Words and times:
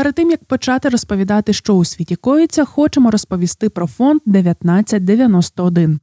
Перед 0.00 0.14
тим 0.14 0.30
як 0.30 0.44
почати 0.44 0.88
розповідати, 0.88 1.52
що 1.52 1.74
у 1.74 1.84
світі 1.84 2.16
коїться, 2.16 2.64
хочемо 2.64 3.10
розповісти 3.10 3.68
про 3.68 3.86
фонд 3.86 4.20
1991. 4.26 6.00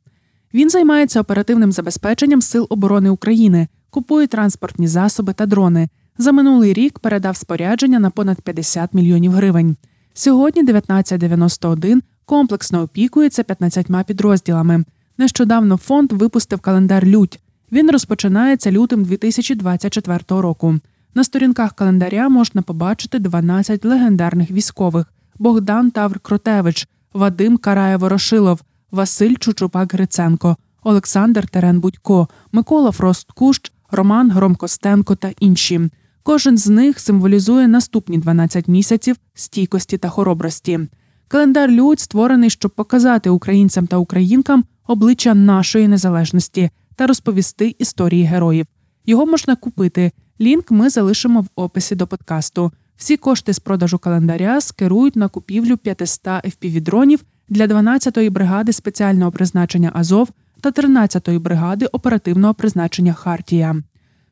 Він 0.54 0.70
займається 0.70 1.22
оперативним 1.22 1.72
забезпеченням 1.72 2.42
сил 2.42 2.68
оборони 2.70 3.10
України, 3.10 3.68
купує 3.90 4.28
транспортні 4.28 4.88
засоби 4.88 5.34
та 5.34 5.46
дрони. 5.46 5.90
За 6.18 6.32
минулий 6.32 6.74
рік 6.74 7.00
передав 7.00 7.38
спорядження 7.38 8.00
на 8.00 8.10
понад 8.10 8.42
50 8.42 8.94
мільйонів 8.94 9.32
гривень. 9.32 9.76
Сьогодні 10.14 10.62
1991 10.62 12.04
комплексно 12.26 12.82
опікується 12.82 13.44
15 13.44 13.88
підрозділами. 14.08 14.84
Нещодавно 15.18 15.78
фонд 15.78 16.12
випустив 16.12 16.60
календар 16.60 17.06
Лють. 17.06 17.40
Він 17.72 17.92
розпочинається 17.92 18.72
лютим 18.72 19.04
2024 19.04 20.20
року. 20.30 20.80
На 21.18 21.24
сторінках 21.24 21.74
календаря 21.74 22.30
можна 22.30 22.62
побачити 22.62 23.20
12 23.20 23.86
легендарних 23.86 24.52
військових: 24.52 25.14
Богдан 25.40 25.92
Тавр 25.92 26.20
Кротевич, 26.20 26.88
Вадим 27.14 27.58
Карає 27.58 27.98
Ворошилов, 27.98 28.62
Василь 28.92 29.36
Чучупак 29.36 29.94
Гриценко, 29.94 30.58
Олександр 30.84 31.48
Терен 31.48 31.80
Будько, 31.80 32.28
Микола 32.52 32.92
Фрост 32.92 33.32
Кущ, 33.32 33.72
Роман 33.92 34.32
Громкостенко 34.32 35.16
та 35.16 35.32
інші. 35.40 35.90
Кожен 36.24 36.58
з 36.58 36.68
них 36.68 37.00
символізує 37.00 37.68
наступні 37.68 38.18
12 38.18 38.68
місяців 38.68 39.16
стійкості 39.34 39.98
та 39.98 40.10
хоробрості. 40.10 40.80
Календар 41.28 41.72
Людь 41.72 42.00
створений, 42.00 42.50
щоб 42.50 42.72
показати 42.72 43.30
українцям 43.30 43.88
та 43.88 43.98
українкам 43.98 44.64
обличчя 44.88 45.34
нашої 45.34 45.88
незалежності 45.88 46.70
та 46.96 47.08
розповісти 47.08 47.76
історії 47.80 48.24
героїв. 48.24 48.66
Його 49.06 49.26
можна 49.26 49.56
купити. 49.56 50.12
Лінк 50.42 50.72
ми 50.72 50.90
залишимо 50.90 51.42
в 51.42 51.48
описі 51.56 51.96
до 51.96 52.08
подкасту. 52.08 52.72
Всі 52.98 53.18
кошти 53.18 53.54
з 53.54 53.60
продажу 53.60 53.98
календаря 53.98 54.62
скерують 54.62 55.16
на 55.16 55.28
купівлю 55.28 55.78
500 55.78 56.26
FPV-дронів 56.26 57.20
для 57.50 57.68
12-ї 57.68 58.32
бригади 58.32 58.74
спеціального 58.74 59.32
призначення 59.32 59.92
Азов 59.94 60.30
та 60.62 60.72
13-ї 60.72 61.40
бригади 61.40 61.86
оперативного 61.86 62.54
призначення 62.54 63.14
Хартія. 63.14 63.76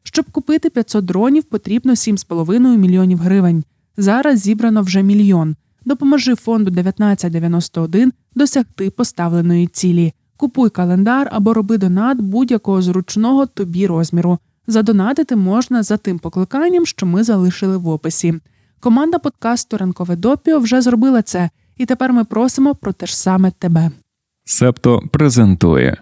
Щоб 0.04 0.26
купити 0.32 0.70
500 0.70 1.06
дронів, 1.06 1.44
потрібно 1.44 1.94
7,5 1.94 2.78
мільйонів 2.78 3.20
гривень. 3.20 3.64
Зараз 3.98 4.40
зібрано 4.40 4.82
вже 4.82 5.04
мільйон. 5.04 5.56
Допоможи 5.86 6.36
фонду 6.36 6.72
1991 6.72 8.14
досягти 8.36 8.90
поставленої 8.90 9.68
цілі. 9.68 10.14
Купуй 10.38 10.70
календар 10.70 11.30
або 11.32 11.54
роби 11.54 11.78
донат 11.78 12.22
будь-якого 12.22 12.82
зручного 12.82 13.46
тобі 13.46 13.88
розміру. 13.88 14.40
Задонатити 14.68 15.36
можна 15.36 15.84
за 15.84 15.98
тим 15.98 16.20
покликанням, 16.20 16.86
що 16.86 17.06
ми 17.06 17.24
залишили 17.24 17.78
в 17.78 17.88
описі. 17.88 18.34
Команда 18.80 19.20
подкасту 19.20 19.78
Ранкове 19.78 20.16
допіо 20.16 20.60
вже 20.60 20.82
зробила 20.82 21.22
це, 21.22 21.50
і 21.78 21.86
тепер 21.86 22.14
ми 22.14 22.24
просимо 22.24 22.76
про 22.76 22.94
те 22.94 23.06
ж 23.06 23.18
саме 23.18 23.52
тебе. 23.52 23.92
Септо 24.46 25.02
презентує. 25.12 25.98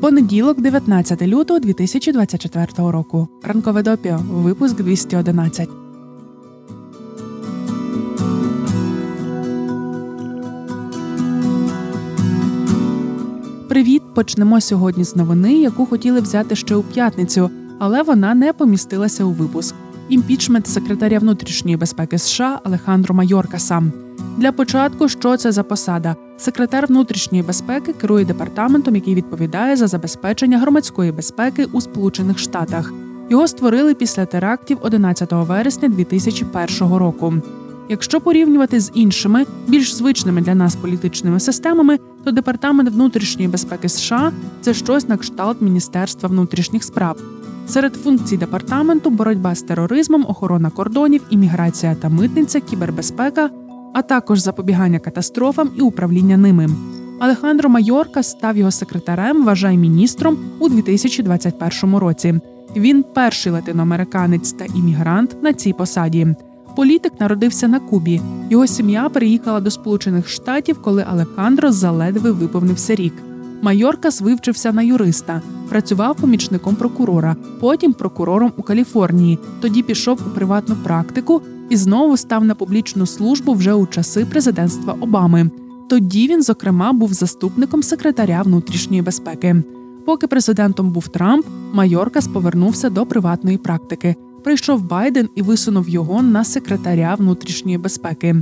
Понеділок, 0.00 0.60
19 0.60 1.22
лютого 1.22 1.60
2024 1.60 2.66
року. 2.76 3.28
Ранкове 3.42 3.82
допіо. 3.82 4.20
Випуск 4.30 4.76
211. 4.76 5.85
Почнемо 14.16 14.60
сьогодні 14.60 15.04
з 15.04 15.16
новини, 15.16 15.52
яку 15.52 15.86
хотіли 15.86 16.20
взяти 16.20 16.56
ще 16.56 16.76
у 16.76 16.82
п'ятницю, 16.82 17.50
але 17.78 18.02
вона 18.02 18.34
не 18.34 18.52
помістилася 18.52 19.24
у 19.24 19.30
випуск. 19.30 19.74
Імпічмент 20.08 20.66
секретаря 20.66 21.18
внутрішньої 21.18 21.76
безпеки 21.76 22.18
США 22.18 22.60
Алехандро 22.64 23.14
Майоркаса. 23.14 23.82
Для 24.36 24.52
початку, 24.52 25.08
що 25.08 25.36
це 25.36 25.52
за 25.52 25.62
посада? 25.62 26.16
Секретар 26.36 26.86
внутрішньої 26.86 27.42
безпеки 27.42 27.92
керує 27.92 28.24
департаментом, 28.24 28.94
який 28.94 29.14
відповідає 29.14 29.76
за 29.76 29.86
забезпечення 29.86 30.58
громадської 30.58 31.12
безпеки 31.12 31.64
у 31.72 31.80
Сполучених 31.80 32.38
Штатах. 32.38 32.92
Його 33.30 33.48
створили 33.48 33.94
після 33.94 34.26
терактів 34.26 34.78
11 34.80 35.28
вересня 35.32 35.88
2001 35.88 36.94
року. 36.94 37.34
Якщо 37.88 38.20
порівнювати 38.20 38.80
з 38.80 38.90
іншими, 38.94 39.46
більш 39.66 39.94
звичними 39.94 40.40
для 40.40 40.54
нас 40.54 40.76
політичними 40.76 41.40
системами, 41.40 41.98
то 42.26 42.32
департамент 42.32 42.90
внутрішньої 42.90 43.48
безпеки 43.48 43.88
США 43.88 44.32
це 44.60 44.74
щось 44.74 45.08
на 45.08 45.16
кшталт 45.16 45.62
Міністерства 45.62 46.28
внутрішніх 46.28 46.84
справ. 46.84 47.18
Серед 47.66 47.94
функцій 47.94 48.36
департаменту 48.36 49.10
боротьба 49.10 49.54
з 49.54 49.62
тероризмом, 49.62 50.26
охорона 50.28 50.70
кордонів, 50.70 51.22
імміграція 51.30 51.94
та 51.94 52.08
митниця, 52.08 52.60
кібербезпека, 52.60 53.50
а 53.94 54.02
також 54.02 54.38
запобігання 54.38 54.98
катастрофам 54.98 55.70
і 55.76 55.80
управління 55.80 56.36
ними. 56.36 56.68
Алехандро 57.20 57.68
Майорка 57.68 58.22
став 58.22 58.56
його 58.56 58.70
секретарем, 58.70 59.44
вважай 59.44 59.76
міністром 59.76 60.36
у 60.58 60.68
2021 60.68 61.96
році. 61.96 62.40
Він 62.76 63.04
перший 63.14 63.52
латиноамериканець 63.52 64.52
та 64.52 64.64
іммігрант 64.64 65.42
на 65.42 65.52
цій 65.52 65.72
посаді. 65.72 66.34
Політик 66.76 67.12
народився 67.20 67.68
на 67.68 67.80
Кубі. 67.80 68.20
Його 68.50 68.66
сім'я 68.66 69.08
переїхала 69.08 69.60
до 69.60 69.70
Сполучених 69.70 70.28
Штатів, 70.28 70.82
коли 70.82 71.04
Алехандро 71.10 71.72
заледве 71.72 72.30
виповнився 72.30 72.94
рік. 72.94 73.14
Майоркас 73.62 74.20
вивчився 74.20 74.72
на 74.72 74.82
юриста, 74.82 75.42
працював 75.68 76.16
помічником 76.16 76.76
прокурора, 76.76 77.36
потім 77.60 77.92
прокурором 77.92 78.52
у 78.56 78.62
Каліфорнії. 78.62 79.38
Тоді 79.60 79.82
пішов 79.82 80.20
у 80.26 80.34
приватну 80.34 80.76
практику 80.84 81.42
і 81.70 81.76
знову 81.76 82.16
став 82.16 82.44
на 82.44 82.54
публічну 82.54 83.06
службу 83.06 83.52
вже 83.52 83.74
у 83.74 83.86
часи 83.86 84.24
президентства 84.24 84.96
Обами. 85.00 85.50
Тоді 85.88 86.28
він, 86.28 86.42
зокрема, 86.42 86.92
був 86.92 87.12
заступником 87.12 87.82
секретаря 87.82 88.42
внутрішньої 88.42 89.02
безпеки. 89.02 89.62
Поки 90.06 90.26
президентом 90.26 90.92
був 90.92 91.08
Трамп, 91.08 91.46
Майоркас 91.72 92.28
повернувся 92.28 92.90
до 92.90 93.06
приватної 93.06 93.58
практики. 93.58 94.16
Прийшов 94.46 94.82
Байден 94.82 95.28
і 95.34 95.42
висунув 95.42 95.88
його 95.88 96.22
на 96.22 96.44
секретаря 96.44 97.14
внутрішньої 97.14 97.78
безпеки. 97.78 98.36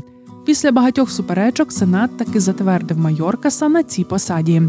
Після 0.44 0.72
багатьох 0.72 1.10
суперечок 1.10 1.72
Сенат 1.72 2.16
таки 2.16 2.40
затвердив 2.40 2.98
Майоркаса 2.98 3.68
на 3.68 3.82
цій 3.82 4.04
посаді. 4.04 4.62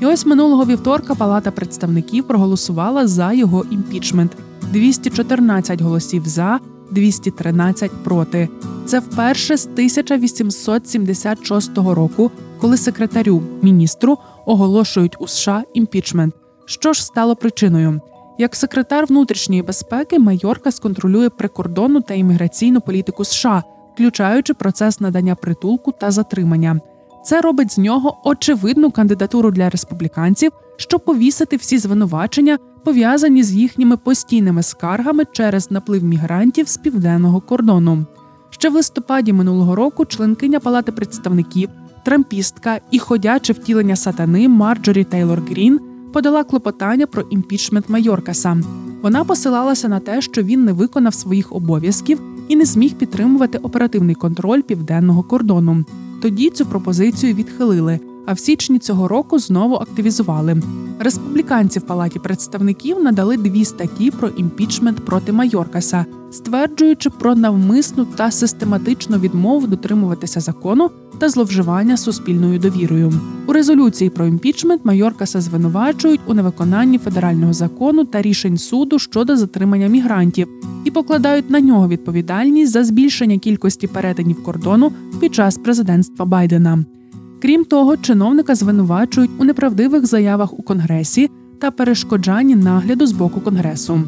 І 0.00 0.06
ось 0.06 0.26
минулого 0.26 0.64
вівторка 0.64 1.14
Палата 1.14 1.50
представників 1.50 2.24
проголосувала 2.24 3.06
за 3.06 3.32
його 3.32 3.64
імпічмент: 3.70 4.32
214 4.72 5.80
голосів 5.80 6.22
за, 6.26 6.60
213 6.90 7.90
проти. 8.04 8.48
Це 8.86 8.98
вперше 8.98 9.56
з 9.56 9.66
1876 9.66 11.78
року, 11.78 12.30
коли 12.60 12.76
секретарю 12.76 13.42
міністру 13.62 14.18
оголошують 14.46 15.16
у 15.18 15.26
США 15.26 15.64
імпічмент. 15.74 16.34
Що 16.66 16.92
ж 16.92 17.04
стало 17.04 17.36
причиною? 17.36 18.00
Як 18.40 18.56
секретар 18.56 19.06
внутрішньої 19.06 19.62
безпеки, 19.62 20.18
Майорка 20.18 20.72
сконтролює 20.72 21.28
прикордонну 21.28 22.00
та 22.00 22.14
імміграційну 22.14 22.80
політику 22.80 23.24
США, 23.24 23.62
включаючи 23.94 24.54
процес 24.54 25.00
надання 25.00 25.34
притулку 25.34 25.92
та 25.92 26.10
затримання. 26.10 26.80
Це 27.24 27.40
робить 27.40 27.72
з 27.72 27.78
нього 27.78 28.18
очевидну 28.24 28.90
кандидатуру 28.90 29.50
для 29.50 29.70
республіканців, 29.70 30.52
щоб 30.76 31.04
повісити 31.04 31.56
всі 31.56 31.78
звинувачення, 31.78 32.58
пов'язані 32.84 33.42
з 33.42 33.52
їхніми 33.52 33.96
постійними 33.96 34.62
скаргами 34.62 35.24
через 35.32 35.70
наплив 35.70 36.04
мігрантів 36.04 36.68
з 36.68 36.76
південного 36.76 37.40
кордону. 37.40 38.06
Ще 38.50 38.68
в 38.68 38.74
листопаді 38.74 39.32
минулого 39.32 39.74
року 39.74 40.04
членкиня 40.04 40.60
Палати 40.60 40.92
представників, 40.92 41.68
трампістка 42.04 42.80
і 42.90 42.98
ходяче 42.98 43.52
втілення 43.52 43.96
сатани 43.96 44.48
Марджорі 44.48 45.04
Тейлор 45.04 45.40
Грін 45.40 45.89
подала 46.12 46.44
клопотання 46.44 47.06
про 47.06 47.22
імпічмент 47.30 47.88
Майоркаса. 47.88 48.56
Вона 49.02 49.24
посилалася 49.24 49.88
на 49.88 50.00
те, 50.00 50.20
що 50.20 50.42
він 50.42 50.64
не 50.64 50.72
виконав 50.72 51.14
своїх 51.14 51.52
обов'язків 51.52 52.20
і 52.48 52.56
не 52.56 52.64
зміг 52.64 52.94
підтримувати 52.94 53.58
оперативний 53.58 54.14
контроль 54.14 54.60
південного 54.60 55.22
кордону. 55.22 55.84
Тоді 56.22 56.50
цю 56.50 56.66
пропозицію 56.66 57.34
відхилили, 57.34 58.00
а 58.30 58.32
в 58.32 58.38
січні 58.38 58.78
цього 58.78 59.08
року 59.08 59.38
знову 59.38 59.74
активізували. 59.74 60.62
Республіканці 60.98 61.78
в 61.78 61.82
палаті 61.82 62.18
представників 62.18 63.02
надали 63.02 63.36
дві 63.36 63.64
статті 63.64 64.10
про 64.10 64.28
імпічмент 64.28 65.04
проти 65.04 65.32
Майоркаса, 65.32 66.04
стверджуючи 66.30 67.10
про 67.10 67.34
навмисну 67.34 68.04
та 68.04 68.30
систематичну 68.30 69.18
відмову 69.18 69.66
дотримуватися 69.66 70.40
закону 70.40 70.90
та 71.18 71.28
зловживання 71.28 71.96
суспільною 71.96 72.58
довірою. 72.58 73.12
У 73.46 73.52
резолюції 73.52 74.10
про 74.10 74.26
імпічмент 74.26 74.84
Майоркаса 74.84 75.40
звинувачують 75.40 76.20
у 76.26 76.34
невиконанні 76.34 76.98
федерального 76.98 77.52
закону 77.52 78.04
та 78.04 78.22
рішень 78.22 78.58
суду 78.58 78.98
щодо 78.98 79.36
затримання 79.36 79.86
мігрантів 79.86 80.48
і 80.84 80.90
покладають 80.90 81.50
на 81.50 81.60
нього 81.60 81.88
відповідальність 81.88 82.72
за 82.72 82.84
збільшення 82.84 83.38
кількості 83.38 83.86
перетинів 83.86 84.42
кордону 84.42 84.92
під 85.20 85.34
час 85.34 85.58
президентства 85.58 86.24
Байдена. 86.24 86.84
Крім 87.42 87.64
того, 87.64 87.96
чиновника 87.96 88.54
звинувачують 88.54 89.30
у 89.38 89.44
неправдивих 89.44 90.06
заявах 90.06 90.58
у 90.58 90.62
конгресі 90.62 91.30
та 91.60 91.70
перешкоджанні 91.70 92.56
нагляду 92.56 93.06
з 93.06 93.12
боку 93.12 93.40
конгресу. 93.40 94.00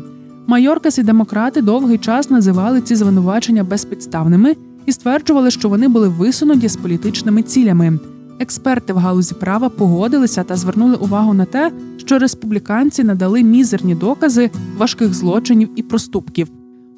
Майоркас 0.46 0.98
і 0.98 1.02
демократи 1.02 1.62
довгий 1.62 1.98
час 1.98 2.30
називали 2.30 2.80
ці 2.80 2.94
звинувачення 2.96 3.64
безпідставними 3.64 4.56
і 4.86 4.92
стверджували, 4.92 5.50
що 5.50 5.68
вони 5.68 5.88
були 5.88 6.08
висунуті 6.08 6.68
з 6.68 6.76
політичними 6.76 7.42
цілями. 7.42 7.98
Експерти 8.38 8.92
в 8.92 8.96
галузі 8.96 9.34
права 9.34 9.68
погодилися 9.68 10.42
та 10.42 10.56
звернули 10.56 10.94
увагу 10.94 11.34
на 11.34 11.44
те, 11.44 11.72
що 11.96 12.18
республіканці 12.18 13.04
надали 13.04 13.42
мізерні 13.42 13.94
докази 13.94 14.50
важких 14.78 15.14
злочинів 15.14 15.68
і 15.76 15.82
проступків. 15.82 16.48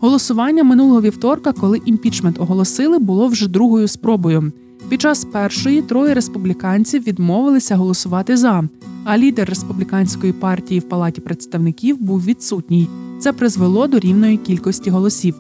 Голосування 0.01 0.65
минулого 0.65 1.01
вівторка, 1.01 1.53
коли 1.53 1.81
імпічмент 1.85 2.41
оголосили, 2.41 2.99
було 2.99 3.29
вже 3.29 3.49
другою 3.49 3.89
спробою. 3.89 4.53
Під 4.89 5.01
час 5.01 5.25
першої 5.25 5.83
троє 5.83 6.15
республіканців 6.15 7.03
відмовилися 7.03 7.77
голосувати 7.77 8.37
за, 8.37 8.63
а 9.05 9.19
лідер 9.19 9.49
республіканської 9.49 10.33
партії 10.33 10.81
в 10.81 10.89
палаті 10.89 11.21
представників 11.21 12.03
був 12.03 12.25
відсутній. 12.25 12.89
Це 13.19 13.33
призвело 13.33 13.87
до 13.87 13.99
рівної 13.99 14.37
кількості 14.37 14.91
голосів. 14.91 15.35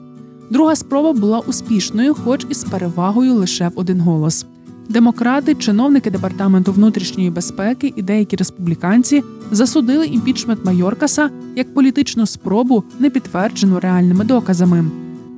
Друга 0.50 0.76
спроба 0.76 1.12
була 1.12 1.38
успішною, 1.38 2.14
хоч 2.14 2.46
і 2.50 2.54
з 2.54 2.64
перевагою 2.64 3.34
лише 3.34 3.68
в 3.68 3.72
один 3.74 4.00
голос. 4.00 4.46
Демократи, 4.88 5.54
чиновники 5.54 6.10
департаменту 6.10 6.72
внутрішньої 6.72 7.30
безпеки 7.30 7.92
і 7.96 8.02
деякі 8.02 8.36
республіканці 8.36 9.22
засудили 9.50 10.06
імпічмент 10.06 10.64
Майоркаса 10.64 11.30
як 11.56 11.74
політичну 11.74 12.26
спробу, 12.26 12.84
не 12.98 13.10
підтверджену 13.10 13.80
реальними 13.80 14.24
доказами. 14.24 14.84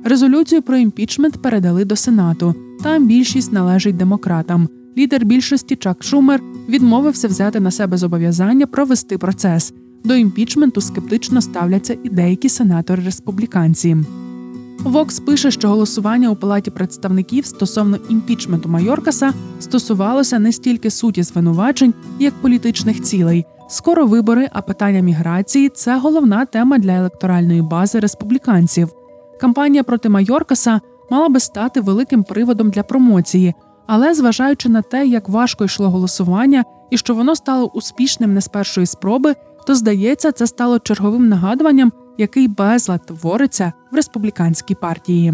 Резолюцію 0.03 0.61
про 0.61 0.77
імпічмент 0.77 1.41
передали 1.41 1.85
до 1.85 1.95
Сенату. 1.95 2.55
Там 2.83 3.07
більшість 3.07 3.53
належить 3.53 3.97
демократам. 3.97 4.69
Лідер 4.97 5.25
більшості 5.25 5.75
Чак 5.75 6.03
Шумер 6.03 6.41
відмовився 6.69 7.27
взяти 7.27 7.59
на 7.59 7.71
себе 7.71 7.97
зобов'язання 7.97 8.67
провести 8.67 9.17
процес. 9.17 9.73
До 10.03 10.15
імпічменту 10.15 10.81
скептично 10.81 11.41
ставляться 11.41 11.97
і 12.03 12.09
деякі 12.09 12.49
сенатори 12.49 13.03
республіканці. 13.03 13.97
Вокс 14.79 15.19
пише, 15.19 15.51
що 15.51 15.69
голосування 15.69 16.29
у 16.29 16.35
палаті 16.35 16.71
представників 16.71 17.45
стосовно 17.45 17.97
імпічменту 18.09 18.69
Майоркаса 18.69 19.33
стосувалося 19.59 20.39
не 20.39 20.51
стільки 20.51 20.89
суті 20.89 21.23
звинувачень, 21.23 21.93
як 22.19 22.33
політичних 22.33 23.01
цілей. 23.01 23.45
Скоро 23.69 24.05
вибори, 24.05 24.49
а 24.53 24.61
питання 24.61 24.99
міграції 24.99 25.69
це 25.69 25.97
головна 25.97 26.45
тема 26.45 26.77
для 26.77 26.91
електоральної 26.91 27.61
бази 27.61 27.99
республіканців. 27.99 28.89
Кампанія 29.39 29.83
проти 29.83 30.09
Майоркаса 30.09 30.81
мала 31.09 31.29
би 31.29 31.39
стати 31.39 31.81
великим 31.81 32.23
приводом 32.23 32.69
для 32.69 32.83
промоції, 32.83 33.53
але 33.87 34.13
зважаючи 34.13 34.69
на 34.69 34.81
те, 34.81 35.07
як 35.07 35.29
важко 35.29 35.65
йшло 35.65 35.89
голосування 35.89 36.63
і 36.89 36.97
що 36.97 37.15
воно 37.15 37.35
стало 37.35 37.65
успішним 37.67 38.33
не 38.33 38.41
з 38.41 38.47
першої 38.47 38.87
спроби, 38.87 39.35
то 39.67 39.75
здається, 39.75 40.31
це 40.31 40.47
стало 40.47 40.79
черговим 40.79 41.29
нагадуванням, 41.29 41.91
який 42.17 42.47
безлад 42.47 43.05
твориться 43.05 43.73
в 43.91 43.95
республіканській 43.95 44.75
партії. 44.75 45.33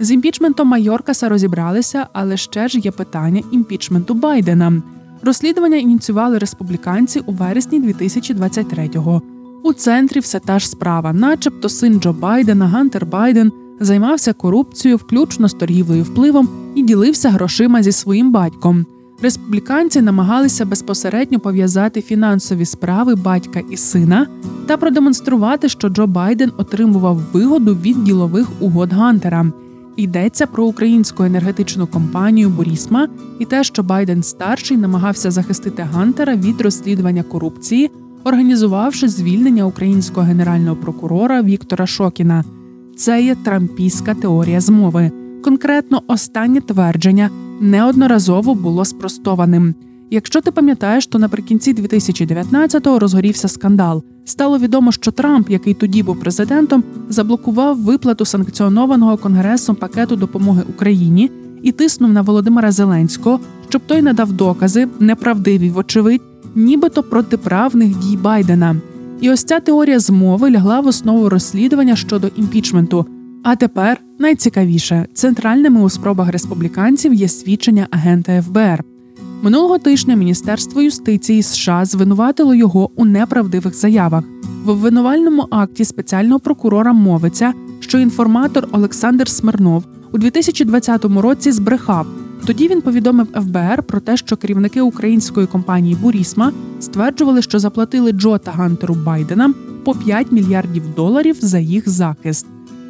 З 0.00 0.10
імпічментом 0.10 0.68
Майоркаса 0.68 1.28
розібралися, 1.28 2.06
але 2.12 2.36
ще 2.36 2.68
ж 2.68 2.78
є 2.78 2.90
питання 2.90 3.42
імпічменту 3.52 4.14
Байдена. 4.14 4.82
Розслідування 5.22 5.76
ініціювали 5.76 6.38
республіканці 6.38 7.20
у 7.20 7.32
вересні 7.32 7.80
2023-го. 7.80 9.22
У 9.64 9.72
центрі 9.72 10.20
все 10.20 10.38
та 10.38 10.58
ж 10.58 10.68
справа, 10.68 11.12
начебто 11.12 11.68
син 11.68 12.00
Джо 12.00 12.12
Байдена, 12.12 12.66
Гантер 12.66 13.06
Байден, 13.06 13.52
займався 13.84 14.32
корупцією, 14.32 14.96
включно 14.96 15.48
з 15.48 15.54
торгівлею 15.54 16.02
впливом, 16.02 16.48
і 16.74 16.82
ділився 16.82 17.30
грошима 17.30 17.82
зі 17.82 17.92
своїм 17.92 18.32
батьком. 18.32 18.86
Республіканці 19.22 20.02
намагалися 20.02 20.64
безпосередньо 20.64 21.40
пов'язати 21.40 22.02
фінансові 22.02 22.64
справи 22.64 23.14
батька 23.14 23.62
і 23.70 23.76
сина 23.76 24.26
та 24.66 24.76
продемонструвати, 24.76 25.68
що 25.68 25.88
Джо 25.88 26.06
Байден 26.06 26.52
отримував 26.56 27.20
вигоду 27.32 27.74
від 27.74 28.04
ділових 28.04 28.48
угод 28.60 28.92
Гантера. 28.92 29.52
Йдеться 29.96 30.46
про 30.46 30.64
українську 30.64 31.24
енергетичну 31.24 31.86
компанію 31.86 32.48
Борісма 32.48 33.08
і 33.38 33.44
те, 33.44 33.64
що 33.64 33.82
Байден 33.82 34.22
старший 34.22 34.76
намагався 34.76 35.30
захистити 35.30 35.82
Гантера 35.82 36.34
від 36.34 36.60
розслідування 36.60 37.22
корупції, 37.22 37.90
організувавши 38.24 39.08
звільнення 39.08 39.64
українського 39.64 40.26
генерального 40.26 40.76
прокурора 40.76 41.42
Віктора 41.42 41.86
Шокіна. 41.86 42.44
Це 43.02 43.22
є 43.22 43.34
трампійська 43.34 44.14
теорія 44.14 44.60
змови. 44.60 45.10
Конкретно 45.44 46.02
останнє 46.06 46.60
твердження 46.60 47.30
неодноразово 47.60 48.54
було 48.54 48.84
спростованим. 48.84 49.74
Якщо 50.10 50.40
ти 50.40 50.50
пам'ятаєш, 50.50 51.06
то 51.06 51.18
наприкінці 51.18 51.74
2019-го 51.74 52.98
розгорівся 52.98 53.48
скандал. 53.48 54.02
Стало 54.24 54.58
відомо, 54.58 54.92
що 54.92 55.10
Трамп, 55.10 55.50
який 55.50 55.74
тоді 55.74 56.02
був 56.02 56.20
президентом, 56.20 56.84
заблокував 57.08 57.78
виплату 57.80 58.24
санкціонованого 58.24 59.16
конгресом 59.16 59.76
пакету 59.76 60.16
допомоги 60.16 60.62
Україні 60.68 61.30
і 61.62 61.72
тиснув 61.72 62.12
на 62.12 62.22
Володимира 62.22 62.72
Зеленського, 62.72 63.40
щоб 63.68 63.82
той 63.86 64.02
надав 64.02 64.32
докази, 64.32 64.88
неправдиві, 65.00 65.70
вочевидь, 65.70 66.22
нібито 66.54 67.02
протиправних 67.02 67.98
дій 67.98 68.16
Байдена. 68.16 68.76
І 69.22 69.30
ось 69.30 69.44
ця 69.44 69.60
теорія 69.60 69.98
змови 69.98 70.50
лягла 70.50 70.80
в 70.80 70.86
основу 70.86 71.28
розслідування 71.28 71.96
щодо 71.96 72.28
імпічменту. 72.36 73.06
А 73.42 73.56
тепер 73.56 74.00
найцікавіше 74.18 75.06
центральними 75.14 75.82
у 75.82 75.90
спробах 75.90 76.28
республіканців 76.28 77.14
є 77.14 77.28
свідчення 77.28 77.86
агента 77.90 78.42
ФБР. 78.42 78.84
Минулого 79.42 79.78
тижня 79.78 80.14
Міністерство 80.14 80.82
юстиції 80.82 81.42
США 81.42 81.84
звинуватило 81.84 82.54
його 82.54 82.90
у 82.96 83.04
неправдивих 83.04 83.74
заявах. 83.74 84.24
В 84.64 84.70
обвинувальному 84.70 85.46
акті 85.50 85.84
спеціального 85.84 86.40
прокурора 86.40 86.92
мовиться, 86.92 87.52
що 87.80 87.98
інформатор 87.98 88.68
Олександр 88.72 89.28
Смирнов 89.28 89.84
у 90.12 90.18
2020 90.18 91.04
році 91.04 91.52
збрехав. 91.52 92.06
Тоді 92.46 92.68
він 92.68 92.80
повідомив 92.80 93.26
ФБР 93.26 93.82
про 93.82 94.00
те, 94.00 94.16
що 94.16 94.36
керівники 94.36 94.80
української 94.80 95.46
компанії 95.46 95.96
Бурісма 96.02 96.52
стверджували, 96.80 97.42
що 97.42 97.58
заплатили 97.58 98.12
Джо 98.12 98.38
та 98.38 98.50
Гантеру 98.50 98.94
Байденам 98.94 99.54
по 99.84 99.94
5 99.94 100.32
мільярдів 100.32 100.82
доларів 100.96 101.36
за 101.40 101.58
їх 101.58 101.88
захист. 101.88 102.46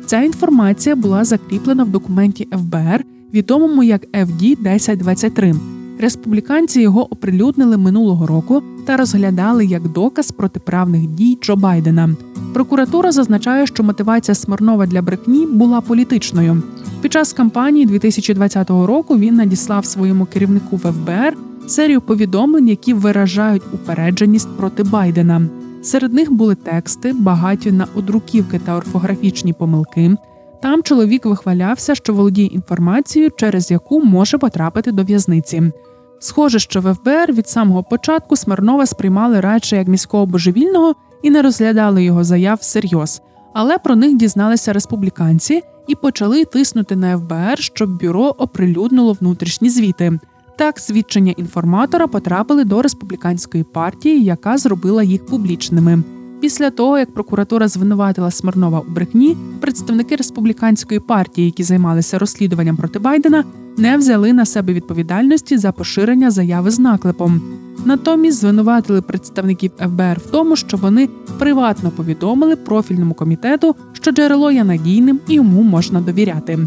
Ця 0.06 0.22
інформація 0.22 0.96
була 0.96 1.25
закріплена 1.25 1.84
в 1.84 1.88
документі 1.88 2.49
ФБР, 2.52 3.04
відомому 3.34 3.82
як 3.82 4.06
FD 4.06 4.52
1023 4.52 5.55
Республіканці 5.98 6.81
його 6.81 7.12
оприлюднили 7.12 7.76
минулого 7.76 8.26
року 8.26 8.62
та 8.87 8.96
розглядали 8.96 9.67
як 9.67 9.88
доказ 9.88 10.31
протиправних 10.31 11.06
дій 11.06 11.38
Джо 11.43 11.56
Байдена. 11.56 12.17
Прокуратура 12.55 13.12
зазначає, 13.12 13.67
що 13.67 13.82
мотивація 13.82 14.34
Смирнова 14.34 14.86
для 14.86 15.03
брехні 15.03 15.46
була 15.46 15.81
політичною. 15.81 16.62
Під 17.03 17.13
час 17.13 17.32
кампанії 17.32 17.87
2020 17.87 18.71
року 18.71 19.19
він 19.19 19.35
надіслав 19.35 19.87
своєму 19.87 20.27
керівнику 20.27 20.77
в 20.77 20.81
ФБР 20.81 21.37
серію 21.67 22.01
повідомлень, 22.01 22.69
які 22.69 22.94
виражають 22.94 23.63
упередженість 23.73 24.56
проти 24.56 24.82
Байдена. 24.82 25.43
Серед 25.82 26.13
них 26.13 26.32
були 26.32 26.55
тексти, 26.55 27.13
багаті 27.13 27.73
на 27.73 27.87
одруківки 27.94 28.59
та 28.59 28.77
орфографічні 28.77 29.53
помилки. 29.53 30.17
Там 30.63 30.82
чоловік 30.82 31.27
вихвалявся, 31.27 31.94
що 31.94 32.15
володіє 32.15 32.47
інформацією, 32.47 33.31
через 33.37 33.71
яку 33.71 34.05
може 34.05 34.39
потрапити 34.39 34.93
до 34.93 35.05
в'язниці. 35.05 35.73
Схоже, 36.21 36.59
що 36.59 36.81
в 36.81 36.94
ФБР 36.94 37.32
від 37.32 37.49
самого 37.49 37.82
початку 37.82 38.37
Смирнова 38.37 38.87
сприймали 38.87 39.41
радше 39.41 39.77
як 39.77 39.89
міського 39.89 40.27
божевільного 40.27 40.94
і 41.23 41.31
не 41.31 41.43
розглядали 41.43 42.05
його 42.05 42.25
заяв 42.25 42.59
всерйоз. 42.61 43.23
Але 43.55 43.79
про 43.79 43.97
них 43.97 44.17
дізналися 44.17 44.73
республіканці 44.73 45.63
і 45.89 45.94
почали 45.94 46.44
тиснути 46.44 46.96
на 46.96 47.19
ФБР, 47.19 47.58
щоб 47.58 47.98
бюро 47.98 48.34
оприлюднило 48.39 49.12
внутрішні 49.12 49.70
звіти. 49.70 50.19
Так, 50.58 50.79
свідчення 50.79 51.34
інформатора 51.36 52.06
потрапили 52.06 52.65
до 52.65 52.82
республіканської 52.82 53.65
партії, 53.65 54.24
яка 54.24 54.58
зробила 54.58 55.03
їх 55.03 55.27
публічними. 55.27 56.03
Після 56.41 56.70
того, 56.70 56.98
як 56.98 57.15
прокуратура 57.15 57.69
звинуватила 57.69 58.31
Смирнова 58.31 58.81
у 58.81 58.91
брехні, 58.91 59.36
представники 59.60 60.17
республіканської 60.17 61.01
партії, 61.01 61.46
які 61.46 61.62
займалися 61.62 62.19
розслідуванням 62.19 62.77
проти 62.77 62.98
Байдена, 62.98 63.44
не 63.77 63.96
взяли 63.96 64.32
на 64.32 64.46
себе 64.46 64.72
відповідальності 64.72 65.58
за 65.58 65.72
поширення 65.72 66.31
заяви 66.31 66.70
з 66.70 66.79
наклепом. 66.79 67.41
Натомість 67.84 68.39
звинуватили 68.39 69.03
представників 69.03 69.70
ФБР 69.79 70.19
в 70.27 70.31
тому, 70.31 70.56
що 70.56 70.77
вони 70.77 71.08
приватно 71.39 71.91
повідомили 71.91 72.56
профільному 72.56 73.15
комітету, 73.15 73.77
що 73.93 74.10
джерело 74.10 74.51
є 74.51 74.65
надійним 74.65 75.20
і 75.29 75.34
йому 75.34 75.62
можна 75.62 76.01
довіряти. 76.01 76.58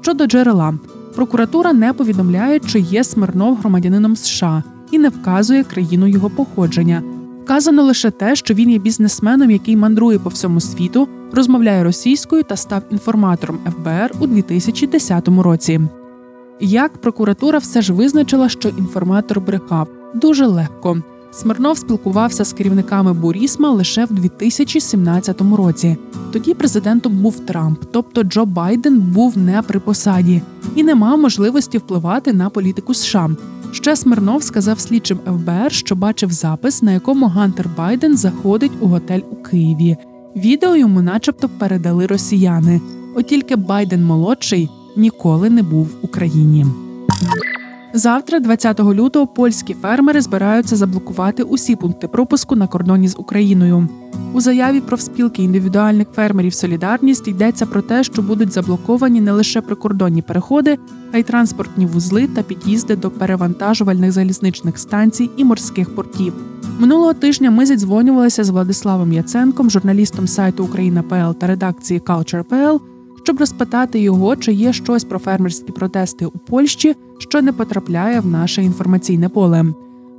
Щодо 0.00 0.26
джерела, 0.26 0.74
прокуратура 1.14 1.72
не 1.72 1.92
повідомляє, 1.92 2.60
чи 2.60 2.80
є 2.80 3.04
Смирнов 3.04 3.56
громадянином 3.56 4.16
США 4.16 4.62
і 4.90 4.98
не 4.98 5.08
вказує 5.08 5.64
країну 5.64 6.06
його 6.06 6.30
походження. 6.30 7.02
Вказано 7.44 7.82
лише 7.82 8.10
те, 8.10 8.36
що 8.36 8.54
він 8.54 8.70
є 8.70 8.78
бізнесменом, 8.78 9.50
який 9.50 9.76
мандрує 9.76 10.18
по 10.18 10.28
всьому 10.28 10.60
світу, 10.60 11.08
розмовляє 11.32 11.84
російською 11.84 12.42
та 12.42 12.56
став 12.56 12.82
інформатором 12.90 13.58
ФБР 13.64 14.12
у 14.20 14.26
2010 14.26 15.28
році. 15.28 15.80
Як 16.60 17.00
прокуратура 17.00 17.58
все 17.58 17.82
ж 17.82 17.92
визначила, 17.92 18.48
що 18.48 18.68
інформатор 18.68 19.40
брехав 19.40 19.88
дуже 20.14 20.46
легко. 20.46 21.02
Смирнов 21.32 21.78
спілкувався 21.78 22.44
з 22.44 22.52
керівниками 22.52 23.12
Бурісма 23.12 23.70
лише 23.70 24.04
в 24.04 24.12
2017 24.12 25.40
році. 25.56 25.96
Тоді 26.32 26.54
президентом 26.54 27.18
був 27.18 27.40
Трамп, 27.40 27.78
тобто 27.92 28.22
Джо 28.22 28.44
Байден 28.44 29.00
був 29.00 29.38
не 29.38 29.62
при 29.62 29.80
посаді 29.80 30.42
і 30.74 30.82
не 30.82 30.94
мав 30.94 31.18
можливості 31.18 31.78
впливати 31.78 32.32
на 32.32 32.50
політику 32.50 32.94
США. 32.94 33.30
Ще 33.72 33.96
Смирнов 33.96 34.42
сказав 34.42 34.80
слідчим 34.80 35.18
ФБР, 35.26 35.72
що 35.72 35.96
бачив 35.96 36.32
запис, 36.32 36.82
на 36.82 36.92
якому 36.92 37.26
Гантер 37.26 37.68
Байден 37.76 38.16
заходить 38.16 38.72
у 38.80 38.86
готель 38.86 39.20
у 39.30 39.36
Києві. 39.36 39.96
Відео 40.36 40.76
йому, 40.76 41.02
начебто, 41.02 41.48
передали 41.48 42.06
росіяни. 42.06 42.80
От 43.16 43.26
тільки 43.26 43.56
Байден 43.56 44.04
молодший 44.04 44.68
ніколи 44.96 45.50
не 45.50 45.62
був 45.62 45.86
в 45.86 45.96
Україні. 46.02 46.66
Завтра, 47.92 48.40
20 48.40 48.80
лютого, 48.80 49.26
польські 49.26 49.74
фермери 49.74 50.20
збираються 50.20 50.76
заблокувати 50.76 51.42
усі 51.42 51.76
пункти 51.76 52.08
пропуску 52.08 52.56
на 52.56 52.66
кордоні 52.66 53.08
з 53.08 53.16
Україною. 53.18 53.88
У 54.32 54.40
заяві 54.40 54.80
профспілки 54.80 55.42
індивідуальних 55.42 56.08
фермерів 56.14 56.54
Солідарність 56.54 57.28
йдеться 57.28 57.66
про 57.66 57.82
те, 57.82 58.04
що 58.04 58.22
будуть 58.22 58.52
заблоковані 58.52 59.20
не 59.20 59.32
лише 59.32 59.60
прикордонні 59.60 60.22
переходи, 60.22 60.78
а 61.12 61.18
й 61.18 61.22
транспортні 61.22 61.86
вузли 61.86 62.26
та 62.26 62.42
під'їзди 62.42 62.96
до 62.96 63.10
перевантажувальних 63.10 64.12
залізничних 64.12 64.78
станцій 64.78 65.30
і 65.36 65.44
морських 65.44 65.94
портів. 65.94 66.32
Минулого 66.78 67.14
тижня 67.14 67.50
ми 67.50 67.66
зідзвонювалися 67.66 68.44
з 68.44 68.50
Владиславом 68.50 69.12
Яценком, 69.12 69.70
журналістом 69.70 70.26
сайту 70.26 70.64
Україна.пл 70.64 71.38
та 71.38 71.46
редакції 71.46 72.00
Culture.pl, 72.00 72.80
щоб 73.28 73.40
розпитати 73.40 74.00
його, 74.00 74.36
чи 74.36 74.52
є 74.52 74.72
щось 74.72 75.04
про 75.04 75.18
фермерські 75.18 75.72
протести 75.72 76.26
у 76.26 76.30
Польщі, 76.30 76.96
що 77.18 77.42
не 77.42 77.52
потрапляє 77.52 78.20
в 78.20 78.26
наше 78.26 78.62
інформаційне 78.62 79.28
поле. 79.28 79.64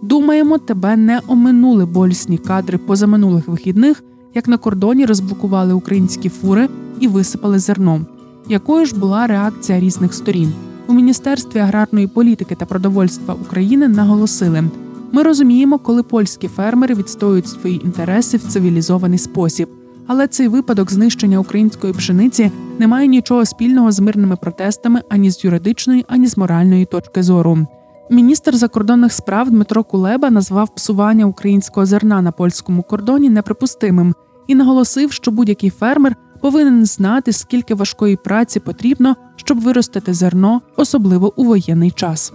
Думаємо, 0.01 0.57
тебе 0.57 0.95
не 0.95 1.21
оминули 1.27 1.85
болісні 1.85 2.37
кадри 2.37 2.77
позаминулих 2.77 3.47
вихідних, 3.47 4.03
як 4.35 4.47
на 4.47 4.57
кордоні 4.57 5.05
розблокували 5.05 5.73
українські 5.73 6.29
фури 6.29 6.69
і 6.99 7.07
висипали 7.07 7.59
зерно. 7.59 8.01
Якою 8.49 8.85
ж 8.85 8.99
була 8.99 9.27
реакція 9.27 9.79
різних 9.79 10.13
сторін? 10.13 10.53
У 10.87 10.93
міністерстві 10.93 11.59
аграрної 11.59 12.07
політики 12.07 12.55
та 12.55 12.65
продовольства 12.65 13.33
України 13.33 13.87
наголосили: 13.87 14.63
ми 15.11 15.23
розуміємо, 15.23 15.77
коли 15.77 16.03
польські 16.03 16.47
фермери 16.47 16.95
відстоюють 16.95 17.47
свої 17.47 17.85
інтереси 17.85 18.37
в 18.37 18.43
цивілізований 18.43 19.19
спосіб. 19.19 19.69
Але 20.07 20.27
цей 20.27 20.47
випадок 20.47 20.91
знищення 20.91 21.39
української 21.39 21.93
пшениці 21.93 22.51
не 22.79 22.87
має 22.87 23.07
нічого 23.07 23.45
спільного 23.45 23.91
з 23.91 23.99
мирними 23.99 24.35
протестами 24.35 25.01
ані 25.09 25.31
з 25.31 25.43
юридичної, 25.43 26.05
ані 26.07 26.27
з 26.27 26.37
моральної 26.37 26.85
точки 26.85 27.23
зору. 27.23 27.67
Міністр 28.11 28.55
закордонних 28.55 29.13
справ 29.13 29.51
Дмитро 29.51 29.83
Кулеба 29.83 30.29
назвав 30.29 30.75
псування 30.75 31.25
українського 31.25 31.85
зерна 31.85 32.21
на 32.21 32.31
польському 32.31 32.83
кордоні 32.83 33.29
неприпустимим 33.29 34.15
і 34.47 34.55
наголосив, 34.55 35.11
що 35.11 35.31
будь-який 35.31 35.69
фермер 35.69 36.15
повинен 36.41 36.85
знати, 36.85 37.33
скільки 37.33 37.73
важкої 37.73 38.15
праці 38.15 38.59
потрібно, 38.59 39.15
щоб 39.35 39.59
виростити 39.59 40.13
зерно, 40.13 40.61
особливо 40.75 41.33
у 41.35 41.43
воєнний 41.43 41.91
час. 41.91 42.33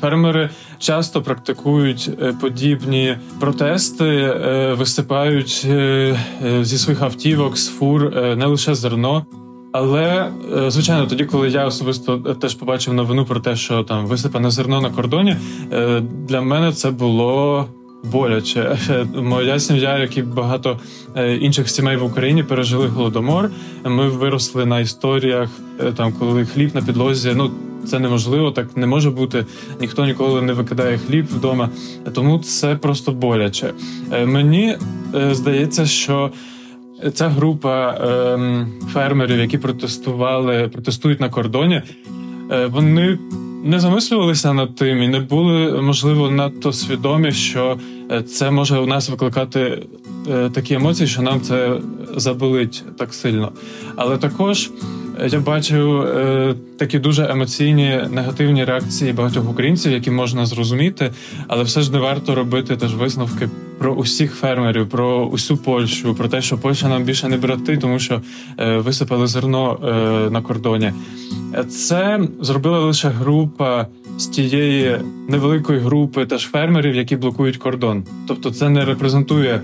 Фермери 0.00 0.50
часто 0.78 1.22
практикують 1.22 2.10
е, 2.22 2.32
подібні 2.40 3.16
протести, 3.40 4.04
е, 4.04 4.74
висипають 4.78 5.62
е, 5.66 6.16
зі 6.62 6.78
своїх 6.78 7.02
автівок 7.02 7.58
з 7.58 7.68
фур 7.68 8.10
не 8.36 8.46
лише 8.46 8.74
зерно. 8.74 9.26
Але 9.74 10.32
звичайно, 10.68 11.06
тоді, 11.06 11.24
коли 11.24 11.48
я 11.48 11.66
особисто 11.66 12.18
теж 12.18 12.54
побачив 12.54 12.94
новину 12.94 13.24
про 13.24 13.40
те, 13.40 13.56
що 13.56 13.82
там 13.82 14.06
висипане 14.06 14.50
зерно 14.50 14.80
на 14.80 14.90
кордоні, 14.90 15.36
для 16.28 16.40
мене 16.40 16.72
це 16.72 16.90
було 16.90 17.66
боляче. 18.12 18.78
Моя 19.14 19.58
сім'я, 19.58 19.98
як 19.98 20.16
і 20.16 20.22
багато 20.22 20.78
інших 21.40 21.68
сімей 21.68 21.96
в 21.96 22.04
Україні, 22.04 22.42
пережили 22.42 22.86
голодомор. 22.86 23.50
Ми 23.84 24.08
виросли 24.08 24.66
на 24.66 24.80
історіях 24.80 25.50
там, 25.96 26.12
коли 26.12 26.46
хліб 26.46 26.74
на 26.74 26.82
підлозі. 26.82 27.32
Ну 27.36 27.50
це 27.86 27.98
неможливо, 27.98 28.50
так 28.50 28.76
не 28.76 28.86
може 28.86 29.10
бути. 29.10 29.46
Ніхто 29.80 30.06
ніколи 30.06 30.42
не 30.42 30.52
викидає 30.52 30.98
хліб 30.98 31.26
вдома, 31.26 31.68
тому 32.14 32.38
це 32.38 32.76
просто 32.76 33.12
боляче. 33.12 33.72
Е, 34.12 34.26
мені 34.26 34.76
е, 35.14 35.34
здається, 35.34 35.86
що 35.86 36.30
ця 37.12 37.28
група 37.28 37.98
ем, 38.34 38.66
фермерів, 38.92 39.38
які 39.38 39.58
протестували, 39.58 40.68
протестують 40.68 41.20
на 41.20 41.28
кордоні, 41.28 41.82
е, 42.50 42.66
вони 42.66 43.18
не 43.64 43.80
замислювалися 43.80 44.52
над 44.52 44.74
тим 44.74 45.02
і 45.02 45.08
не 45.08 45.20
були 45.20 45.82
можливо 45.82 46.30
надто 46.30 46.72
свідомі, 46.72 47.32
що 47.32 47.78
це 48.26 48.50
може 48.50 48.78
у 48.78 48.86
нас 48.86 49.08
викликати 49.08 49.82
такі 50.54 50.74
емоції, 50.74 51.06
що 51.06 51.22
нам 51.22 51.40
це 51.40 51.76
заболить 52.16 52.84
так 52.98 53.14
сильно. 53.14 53.52
Але 53.96 54.18
також 54.18 54.70
я 55.26 55.40
бачив 55.40 56.00
е, 56.00 56.54
такі 56.78 56.98
дуже 56.98 57.30
емоційні 57.30 58.00
негативні 58.10 58.64
реакції 58.64 59.12
багатьох 59.12 59.50
українців, 59.50 59.92
які 59.92 60.10
можна 60.10 60.46
зрозуміти, 60.46 61.12
але 61.48 61.62
все 61.62 61.80
ж 61.80 61.92
не 61.92 61.98
варто 61.98 62.34
робити 62.34 62.76
теж 62.76 62.94
висновки 62.94 63.48
про 63.78 63.94
усіх 63.94 64.34
фермерів, 64.34 64.88
про 64.88 65.24
усю 65.24 65.56
Польщу, 65.56 66.14
про 66.14 66.28
те, 66.28 66.42
що 66.42 66.58
Польща 66.58 66.88
нам 66.88 67.04
більше 67.04 67.28
не 67.28 67.36
брати, 67.36 67.76
тому 67.76 67.98
що 67.98 68.22
е, 68.58 68.76
висипали 68.76 69.26
зерно 69.26 69.78
е, 69.82 70.30
на 70.30 70.42
кордоні. 70.42 70.92
Це 71.68 72.20
зробила 72.40 72.80
лише 72.80 73.08
група 73.08 73.86
з 74.18 74.26
тієї 74.26 74.98
невеликої 75.28 75.78
групи 75.78 76.26
теж 76.26 76.48
фермерів, 76.48 76.94
які 76.94 77.16
блокують 77.16 77.56
кордон. 77.56 78.04
Тобто, 78.26 78.50
це 78.50 78.68
не 78.68 78.84
репрезентує 78.84 79.60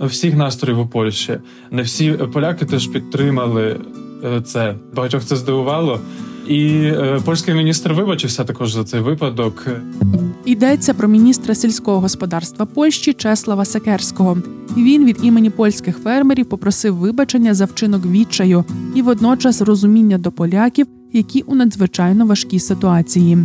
всіх 0.00 0.36
настроїв 0.36 0.80
у 0.80 0.86
Польщі. 0.86 1.38
Не 1.70 1.82
всі 1.82 2.12
поляки 2.12 2.64
теж 2.64 2.86
підтримали. 2.86 3.80
Е, 4.24 4.40
це 4.40 4.74
багатьох 4.94 5.24
це 5.24 5.36
здивувало. 5.36 6.00
І 6.48 6.68
е, 6.68 7.20
польський 7.24 7.54
міністр 7.54 7.92
вибачився 7.92 8.44
також 8.44 8.72
за 8.72 8.84
цей 8.84 9.00
випадок. 9.00 9.66
Йдеться 10.44 10.94
про 10.94 11.08
міністра 11.08 11.54
сільського 11.54 12.00
господарства 12.00 12.66
Польщі 12.66 13.12
Чеслава 13.12 13.64
Секерського. 13.64 14.38
Він 14.76 15.04
від 15.04 15.18
імені 15.22 15.50
польських 15.50 15.98
фермерів 15.98 16.46
попросив 16.46 16.96
вибачення 16.96 17.54
за 17.54 17.64
вчинок 17.64 18.06
відчаю 18.06 18.64
і 18.94 19.02
водночас 19.02 19.62
розуміння 19.62 20.18
до 20.18 20.32
поляків, 20.32 20.86
які 21.12 21.42
у 21.42 21.54
надзвичайно 21.54 22.26
важкій 22.26 22.58
ситуації. 22.58 23.38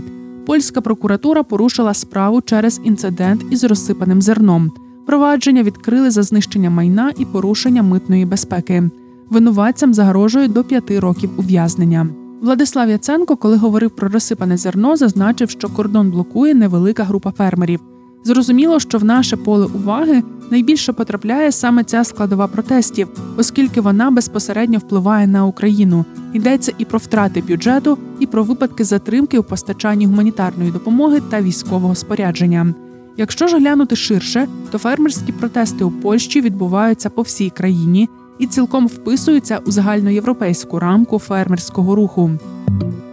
Польська 0.45 0.81
прокуратура 0.81 1.43
порушила 1.43 1.93
справу 1.93 2.41
через 2.41 2.81
інцидент 2.83 3.45
із 3.49 3.63
розсипаним 3.63 4.21
зерном. 4.21 4.71
Провадження 5.05 5.63
відкрили 5.63 6.11
за 6.11 6.23
знищення 6.23 6.69
майна 6.69 7.11
і 7.17 7.25
порушення 7.25 7.83
митної 7.83 8.25
безпеки. 8.25 8.89
Винуватцям 9.29 9.93
загрожує 9.93 10.47
до 10.47 10.63
п'яти 10.63 10.99
років 10.99 11.29
ув'язнення. 11.37 12.07
Владислав 12.41 12.89
Яценко, 12.89 13.35
коли 13.35 13.57
говорив 13.57 13.91
про 13.91 14.09
розсипане 14.09 14.57
зерно, 14.57 14.97
зазначив, 14.97 15.49
що 15.49 15.69
кордон 15.69 16.11
блокує 16.11 16.55
невелика 16.55 17.03
група 17.03 17.31
фермерів. 17.31 17.79
Зрозуміло, 18.23 18.79
що 18.79 18.97
в 18.97 19.03
наше 19.03 19.37
поле 19.37 19.65
уваги 19.65 20.23
найбільше 20.51 20.93
потрапляє 20.93 21.51
саме 21.51 21.83
ця 21.83 22.03
складова 22.03 22.47
протестів, 22.47 23.07
оскільки 23.37 23.81
вона 23.81 24.11
безпосередньо 24.11 24.79
впливає 24.79 25.27
на 25.27 25.45
Україну. 25.45 26.05
Йдеться 26.33 26.73
і 26.77 26.85
про 26.85 26.99
втрати 26.99 27.41
бюджету, 27.41 27.97
і 28.19 28.25
про 28.25 28.43
випадки 28.43 28.83
затримки 28.83 29.39
у 29.39 29.43
постачанні 29.43 30.05
гуманітарної 30.05 30.71
допомоги 30.71 31.21
та 31.29 31.41
військового 31.41 31.95
спорядження. 31.95 32.73
Якщо 33.17 33.47
ж 33.47 33.57
глянути 33.57 33.95
ширше, 33.95 34.47
то 34.71 34.77
фермерські 34.77 35.31
протести 35.31 35.83
у 35.83 35.91
Польщі 35.91 36.41
відбуваються 36.41 37.09
по 37.09 37.21
всій 37.21 37.49
країні 37.49 38.09
і 38.39 38.47
цілком 38.47 38.87
вписуються 38.87 39.59
у 39.65 39.71
загальноєвропейську 39.71 40.79
рамку 40.79 41.19
фермерського 41.19 41.95
руху. 41.95 42.31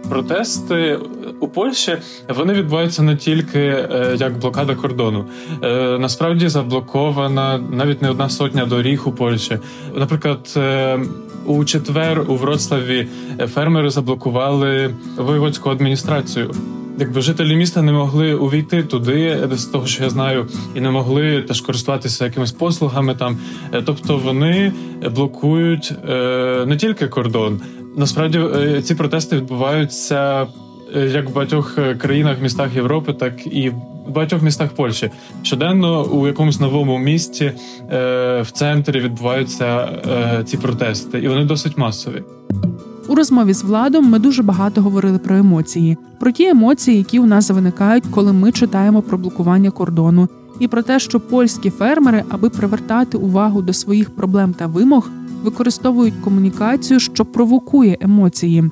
Протести 0.09 0.99
у 1.39 1.47
Польщі 1.47 1.97
вони 2.29 2.53
відбуваються 2.53 3.03
не 3.03 3.15
тільки 3.15 3.59
е, 3.59 4.15
як 4.19 4.37
блокада 4.37 4.75
кордону. 4.75 5.25
Е, 5.63 5.97
насправді 5.99 6.47
заблокована 6.47 7.57
навіть 7.57 8.01
не 8.01 8.09
одна 8.09 8.29
сотня 8.29 8.65
доріг 8.65 9.07
у 9.07 9.11
Польщі. 9.11 9.59
Наприклад, 9.95 10.53
е, 10.57 10.99
у 11.45 11.65
четвер 11.65 12.25
у 12.27 12.35
Вроцлаві 12.35 13.07
фермери 13.53 13.89
заблокували 13.89 14.95
воєводську 15.17 15.69
адміністрацію 15.69 16.51
якби 16.99 17.21
жителі 17.21 17.55
міста 17.55 17.81
не 17.81 17.91
могли 17.91 18.33
увійти 18.33 18.83
туди, 18.83 19.49
з 19.51 19.65
того, 19.65 19.87
що 19.87 20.03
я 20.03 20.09
знаю, 20.09 20.47
і 20.75 20.81
не 20.81 20.91
могли 20.91 21.41
теж 21.41 21.61
користуватися 21.61 22.25
якимись 22.25 22.51
послугами 22.51 23.15
там. 23.15 23.37
Е, 23.73 23.81
тобто 23.85 24.17
вони 24.17 24.73
блокують 25.15 25.93
е, 26.09 26.63
не 26.67 26.77
тільки 26.77 27.07
кордон. 27.07 27.61
Насправді 27.97 28.39
е, 28.39 28.81
ці 28.81 28.95
протести 28.95 29.35
відбуваються 29.35 30.47
як 30.95 31.29
в 31.29 31.33
багатьох 31.33 31.79
країнах, 31.97 32.41
містах 32.41 32.75
Європи, 32.75 33.13
так 33.13 33.47
і 33.47 33.69
в 33.69 34.09
багатьох 34.09 34.41
містах 34.41 34.69
Польщі. 34.69 35.11
Щоденно 35.43 36.03
у 36.03 36.27
якомусь 36.27 36.59
новому 36.59 36.97
місті 36.97 37.51
в 38.41 38.47
центрі 38.53 38.99
відбуваються 38.99 39.89
ці 40.45 40.57
протести, 40.57 41.19
і 41.19 41.27
вони 41.27 41.45
досить 41.45 41.77
масові. 41.77 42.23
У 43.07 43.15
розмові 43.15 43.53
з 43.53 43.63
владом 43.63 44.09
ми 44.09 44.19
дуже 44.19 44.43
багато 44.43 44.81
говорили 44.81 45.17
про 45.17 45.35
емоції, 45.37 45.97
про 46.19 46.31
ті 46.31 46.45
емоції, 46.45 46.97
які 46.97 47.19
у 47.19 47.25
нас 47.25 47.49
виникають, 47.49 48.03
коли 48.11 48.33
ми 48.33 48.51
читаємо 48.51 49.01
про 49.01 49.17
блокування 49.17 49.71
кордону, 49.71 50.27
і 50.59 50.67
про 50.67 50.81
те, 50.81 50.99
що 50.99 51.19
польські 51.19 51.69
фермери, 51.69 52.23
аби 52.29 52.49
привертати 52.49 53.17
увагу 53.17 53.61
до 53.61 53.73
своїх 53.73 54.09
проблем 54.09 54.53
та 54.53 54.67
вимог, 54.67 55.09
використовують 55.43 56.13
комунікацію, 56.23 56.99
що 56.99 57.25
провокує 57.25 57.97
емоції. 58.01 58.63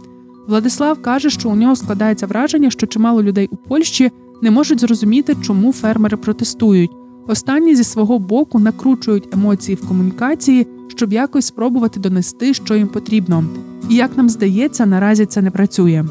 Владислав 0.47 1.01
каже, 1.01 1.29
що 1.29 1.49
у 1.49 1.55
нього 1.55 1.75
складається 1.75 2.27
враження, 2.27 2.69
що 2.69 2.87
чимало 2.87 3.23
людей 3.23 3.49
у 3.51 3.55
Польщі 3.55 4.11
не 4.41 4.51
можуть 4.51 4.79
зрозуміти, 4.79 5.35
чому 5.41 5.73
фермери 5.73 6.17
протестують. 6.17 6.91
Останні 7.27 7.75
зі 7.75 7.83
свого 7.83 8.19
боку 8.19 8.59
накручують 8.59 9.33
емоції 9.33 9.75
в 9.75 9.87
комунікації, 9.87 10.67
щоб 10.95 11.13
якось 11.13 11.45
спробувати 11.45 11.99
донести, 11.99 12.53
що 12.53 12.75
їм 12.75 12.87
потрібно. 12.87 13.45
І 13.89 13.95
як 13.95 14.17
нам 14.17 14.29
здається, 14.29 14.85
наразі 14.85 15.25
це 15.25 15.41
не 15.41 15.51
працює. 15.51 16.05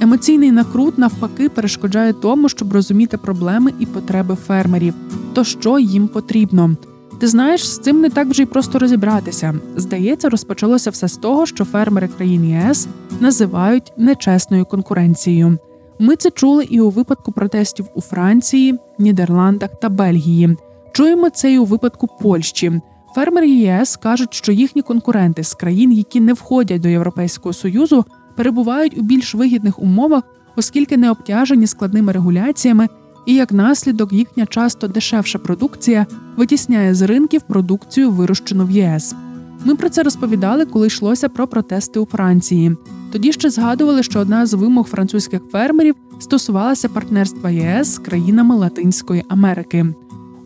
Емоційний 0.00 0.52
накрут 0.52 0.98
навпаки 0.98 1.48
перешкоджає 1.48 2.12
тому, 2.12 2.48
щоб 2.48 2.72
розуміти 2.72 3.16
проблеми 3.16 3.72
і 3.78 3.86
потреби 3.86 4.36
фермерів, 4.46 4.94
то 5.32 5.44
що 5.44 5.78
їм 5.78 6.08
потрібно. 6.08 6.76
Ти 7.18 7.28
знаєш, 7.28 7.68
з 7.68 7.78
цим 7.78 8.00
не 8.00 8.10
так 8.10 8.28
вже 8.28 8.42
й 8.42 8.46
просто 8.46 8.78
розібратися. 8.78 9.54
Здається, 9.76 10.28
розпочалося 10.28 10.90
все 10.90 11.08
з 11.08 11.16
того, 11.16 11.46
що 11.46 11.64
фермери 11.64 12.08
країн 12.08 12.44
ЄС 12.44 12.88
називають 13.20 13.92
нечесною 13.96 14.64
конкуренцією. 14.64 15.58
Ми 15.98 16.16
це 16.16 16.30
чули 16.30 16.64
і 16.64 16.80
у 16.80 16.90
випадку 16.90 17.32
протестів 17.32 17.86
у 17.94 18.00
Франції, 18.00 18.78
Нідерландах 18.98 19.70
та 19.80 19.88
Бельгії. 19.88 20.56
Чуємо 20.92 21.30
це 21.30 21.52
і 21.52 21.58
у 21.58 21.64
випадку 21.64 22.08
Польщі. 22.20 22.80
Фермери 23.14 23.50
ЄС 23.50 23.96
кажуть, 23.96 24.34
що 24.34 24.52
їхні 24.52 24.82
конкуренти 24.82 25.44
з 25.44 25.54
країн, 25.54 25.92
які 25.92 26.20
не 26.20 26.32
входять 26.32 26.80
до 26.80 26.88
Європейського 26.88 27.52
союзу, 27.52 28.04
перебувають 28.36 28.98
у 28.98 29.02
більш 29.02 29.34
вигідних 29.34 29.78
умовах, 29.78 30.22
оскільки 30.56 30.96
не 30.96 31.10
обтяжені 31.10 31.66
складними 31.66 32.12
регуляціями, 32.12 32.88
і 33.26 33.34
як 33.34 33.52
наслідок 33.52 34.12
їхня 34.12 34.46
часто 34.46 34.88
дешевша 34.88 35.38
продукція 35.38 36.06
витісняє 36.36 36.94
з 36.94 37.02
ринків 37.02 37.42
продукцію, 37.42 38.10
вирощену 38.10 38.66
в 38.66 38.70
ЄС. 38.70 39.14
Ми 39.64 39.74
про 39.74 39.88
це 39.88 40.02
розповідали, 40.02 40.64
коли 40.64 40.86
йшлося 40.86 41.28
про 41.28 41.46
протести 41.46 42.00
у 42.00 42.06
Франції. 42.06 42.76
Тоді 43.12 43.32
ще 43.32 43.50
згадували, 43.50 44.02
що 44.02 44.20
одна 44.20 44.46
з 44.46 44.54
вимог 44.54 44.86
французьких 44.86 45.40
фермерів 45.52 45.94
стосувалася 46.18 46.88
партнерства 46.88 47.50
ЄС 47.50 47.94
з 47.94 47.98
країнами 47.98 48.56
Латинської 48.56 49.24
Америки. 49.28 49.86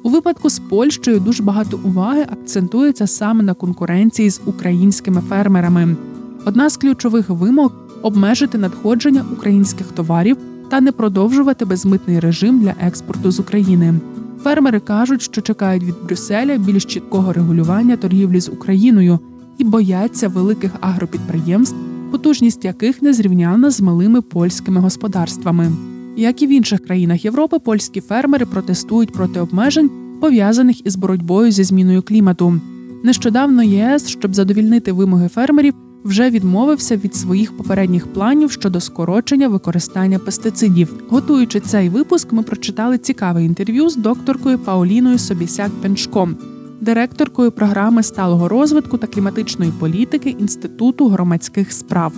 У 0.07 0.09
випадку 0.09 0.51
з 0.51 0.59
Польщею 0.59 1.21
дуже 1.21 1.43
багато 1.43 1.81
уваги 1.85 2.27
акцентується 2.33 3.07
саме 3.07 3.43
на 3.43 3.55
конкуренції 3.55 4.31
з 4.31 4.41
українськими 4.47 5.21
фермерами. 5.29 5.97
Одна 6.45 6.71
з 6.71 6.77
ключових 6.77 7.31
вимог 7.31 7.73
обмежити 8.03 8.59
надходження 8.59 9.25
українських 9.33 9.87
товарів 9.87 10.37
та 10.71 10.81
не 10.81 10.93
продовжувати 10.93 11.65
безмитний 11.65 12.21
режим 12.21 12.61
для 12.61 12.75
експорту 12.81 13.31
з 13.31 13.41
України. 13.41 13.95
Фермери 14.43 14.81
кажуть, 14.81 15.23
що 15.23 15.41
чекають 15.41 15.85
від 15.85 15.95
Брюсселя 16.05 16.57
більш 16.57 16.85
чіткого 16.85 17.33
регулювання 17.33 17.97
торгівлі 17.97 18.41
з 18.41 18.49
Україною 18.49 19.19
і 19.59 19.65
бояться 19.65 20.29
великих 20.29 20.71
агропідприємств, 20.81 21.77
потужність 22.11 22.65
яких 22.65 23.03
не 23.03 23.13
зрівняна 23.13 23.71
з 23.71 23.81
малими 23.81 24.23
польськими 24.23 24.81
господарствами. 24.81 25.73
Як 26.19 26.43
і 26.43 26.47
в 26.47 26.51
інших 26.51 26.85
країнах 26.85 27.25
Європи, 27.25 27.59
польські 27.59 28.01
фермери 28.01 28.47
протестують 28.47 29.13
проти 29.13 29.41
обмежень, 29.41 29.91
пов'язаних 30.21 30.87
із 30.87 30.97
боротьбою 30.97 31.51
зі 31.51 31.65
зміною 31.65 32.03
клімату. 32.03 32.61
Нещодавно 33.05 33.63
ЄС, 33.63 34.09
щоб 34.09 34.35
задовільнити 34.35 34.93
вимоги 34.93 35.29
фермерів, 35.29 35.75
вже 36.05 36.31
відмовився 36.31 36.97
від 36.97 37.15
своїх 37.15 37.57
попередніх 37.57 38.07
планів 38.07 38.51
щодо 38.51 38.81
скорочення 38.81 39.49
використання 39.49 40.19
пестицидів. 40.19 41.05
Готуючи 41.09 41.61
цей 41.61 41.89
випуск, 41.89 42.33
ми 42.33 42.43
прочитали 42.43 42.99
цікаве 42.99 43.45
інтерв'ю 43.45 43.89
з 43.89 43.97
докторкою 43.97 44.59
Пауліною 44.59 45.19
Собісяк 45.19 45.71
Пеншком, 45.83 46.37
директоркою 46.81 47.53
програми 47.53 48.03
сталого 48.03 48.49
розвитку 48.49 48.99
та 48.99 49.07
кліматичної 49.07 49.73
політики 49.81 50.31
Інституту 50.31 51.09
громадських 51.09 51.73
справ. 51.73 52.13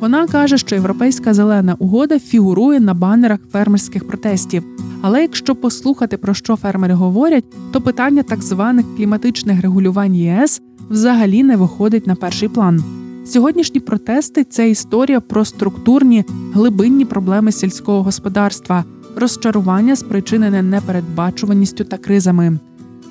Вона 0.00 0.26
каже, 0.26 0.58
що 0.58 0.74
європейська 0.74 1.34
зелена 1.34 1.76
угода 1.78 2.18
фігурує 2.18 2.80
на 2.80 2.94
банерах 2.94 3.38
фермерських 3.52 4.08
протестів. 4.08 4.64
Але 5.02 5.22
якщо 5.22 5.54
послухати 5.54 6.16
про 6.16 6.34
що 6.34 6.56
фермери 6.56 6.94
говорять, 6.94 7.44
то 7.72 7.80
питання 7.80 8.22
так 8.22 8.42
званих 8.42 8.86
кліматичних 8.96 9.62
регулювань 9.62 10.14
ЄС 10.14 10.62
взагалі 10.90 11.42
не 11.42 11.56
виходить 11.56 12.06
на 12.06 12.14
перший 12.14 12.48
план. 12.48 12.84
Сьогоднішні 13.26 13.80
протести 13.80 14.44
це 14.44 14.70
історія 14.70 15.20
про 15.20 15.44
структурні 15.44 16.24
глибинні 16.52 17.04
проблеми 17.04 17.52
сільського 17.52 18.02
господарства, 18.02 18.84
розчарування, 19.16 19.96
спричинене 19.96 20.62
непередбачуваністю 20.62 21.84
та 21.84 21.96
кризами. 21.96 22.58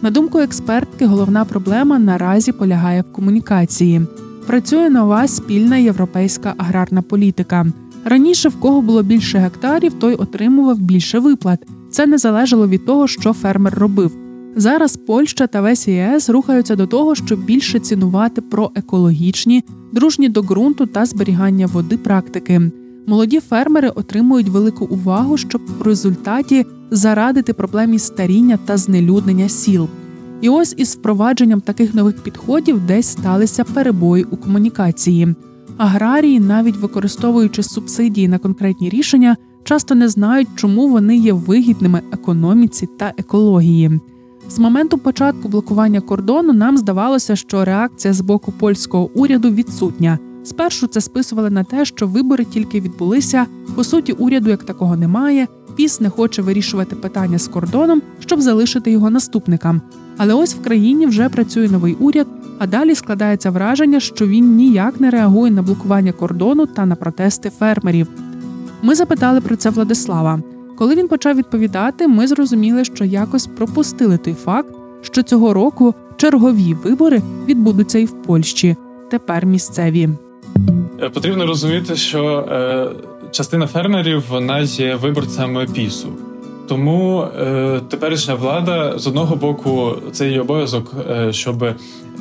На 0.02 0.12
думку 0.12 0.40
експертки, 0.40 1.06
головна 1.06 1.46
проблема 1.46 2.00
наразі 2.00 2.52
полягає 2.52 3.02
в 3.02 3.14
комунікації. 3.14 4.02
Працює 4.50 4.90
нова 4.90 5.28
спільна 5.28 5.78
європейська 5.78 6.54
аграрна 6.58 7.02
політика. 7.02 7.66
Раніше, 8.06 8.50
в 8.50 8.60
кого 8.60 8.82
було 8.82 9.04
більше 9.04 9.38
гектарів, 9.38 9.94
той 9.94 10.14
отримував 10.14 10.80
більше 10.80 11.20
виплат. 11.20 11.60
Це 11.92 12.08
не 12.08 12.18
залежало 12.18 12.68
від 12.68 12.86
того, 12.86 13.08
що 13.08 13.34
фермер 13.34 13.74
робив. 13.74 14.12
Зараз 14.56 14.98
Польща 14.98 15.48
та 15.48 15.62
весь 15.62 15.88
ЄС 15.88 16.30
рухаються 16.30 16.76
до 16.76 16.88
того, 16.88 17.16
щоб 17.16 17.46
більше 17.46 17.80
цінувати 17.80 18.42
проекологічні, 18.42 19.64
дружні 19.92 20.30
до 20.30 20.42
ґрунту 20.42 20.86
та 20.86 21.06
зберігання 21.06 21.66
води 21.66 21.98
практики. 21.98 22.72
Молоді 23.08 23.40
фермери 23.40 23.90
отримують 23.90 24.50
велику 24.50 24.86
увагу, 24.86 25.38
щоб 25.38 25.62
в 25.80 25.82
результаті 25.82 26.66
зарадити 26.92 27.54
проблемі 27.54 28.00
старіння 28.00 28.60
та 28.66 28.78
знелюднення 28.78 29.50
сіл. 29.50 29.88
І 30.42 30.50
ось 30.50 30.76
із 30.78 30.96
впровадженням 30.96 31.62
таких 31.62 31.96
нових 31.96 32.24
підходів 32.24 32.86
десь 32.86 33.08
сталися 33.08 33.64
перебої 33.64 34.24
у 34.24 34.38
комунікації. 34.38 35.36
Аграрії, 35.78 36.40
навіть 36.40 36.78
використовуючи 36.78 37.64
субсидії 37.64 38.28
на 38.28 38.38
конкретні 38.38 38.90
рішення, 38.90 39.38
часто 39.64 39.96
не 39.96 40.08
знають, 40.08 40.48
чому 40.56 40.90
вони 40.90 41.18
є 41.18 41.34
вигідними 41.34 42.02
економіці 42.12 42.88
та 42.98 43.14
екології. 43.18 44.00
З 44.50 44.60
моменту 44.60 44.98
початку 44.98 45.50
блокування 45.50 46.02
кордону 46.02 46.54
нам 46.54 46.78
здавалося, 46.78 47.36
що 47.36 47.66
реакція 47.66 48.14
з 48.14 48.22
боку 48.22 48.52
польського 48.52 49.10
уряду 49.14 49.50
відсутня. 49.50 50.20
Спершу 50.44 50.88
це 50.88 51.02
списували 51.02 51.50
на 51.50 51.64
те, 51.64 51.86
що 51.86 52.08
вибори 52.08 52.46
тільки 52.46 52.82
відбулися. 52.82 53.46
По 53.76 53.84
суті, 53.84 54.12
уряду 54.12 54.50
як 54.50 54.64
такого 54.64 54.98
немає. 54.98 55.48
Піс 55.76 56.00
не 56.00 56.10
хоче 56.10 56.42
вирішувати 56.42 56.96
питання 56.96 57.40
з 57.40 57.48
кордоном, 57.48 58.02
щоб 58.20 58.42
залишити 58.42 58.92
його 58.92 59.10
наступникам. 59.10 59.82
Але 60.22 60.34
ось 60.34 60.56
в 60.56 60.62
країні 60.62 61.06
вже 61.06 61.30
працює 61.30 61.70
новий 61.70 61.94
уряд, 61.94 62.28
а 62.60 62.68
далі 62.68 62.96
складається 62.96 63.52
враження, 63.52 64.00
що 64.00 64.28
він 64.28 64.56
ніяк 64.56 65.00
не 65.00 65.10
реагує 65.10 65.52
на 65.52 65.62
блокування 65.62 66.12
кордону 66.12 66.66
та 66.66 66.86
на 66.86 66.96
протести 66.96 67.50
фермерів. 67.50 68.08
Ми 68.82 68.96
запитали 68.96 69.42
про 69.42 69.56
це 69.56 69.70
Владислава. 69.70 70.42
Коли 70.78 70.96
він 70.96 71.08
почав 71.08 71.36
відповідати, 71.36 72.08
ми 72.08 72.28
зрозуміли, 72.28 72.86
що 72.86 73.06
якось 73.06 73.48
пропустили 73.48 74.18
той 74.18 74.34
факт, 74.34 74.76
що 75.02 75.24
цього 75.24 75.54
року 75.54 75.96
чергові 76.18 76.74
вибори 76.74 77.22
відбудуться 77.48 78.00
і 78.00 78.06
в 78.06 78.22
Польщі. 78.22 78.76
Тепер 79.12 79.46
місцеві. 79.46 80.10
Е, 81.02 81.10
потрібно 81.10 81.48
розуміти, 81.48 81.96
що 81.96 82.48
е, 82.52 82.90
частина 83.32 83.68
фермерів 83.68 84.24
вона 84.30 84.60
є 84.60 84.96
виборцями 84.96 85.68
пісу. 85.74 86.08
Тому 86.70 87.22
е, 87.22 87.82
теперішня 87.90 88.36
влада 88.36 89.00
з 89.00 89.08
одного 89.08 89.36
боку 89.36 89.96
це 90.12 90.28
її 90.28 90.40
обов'язок, 90.40 90.96
е, 91.10 91.34
щоб 91.34 91.66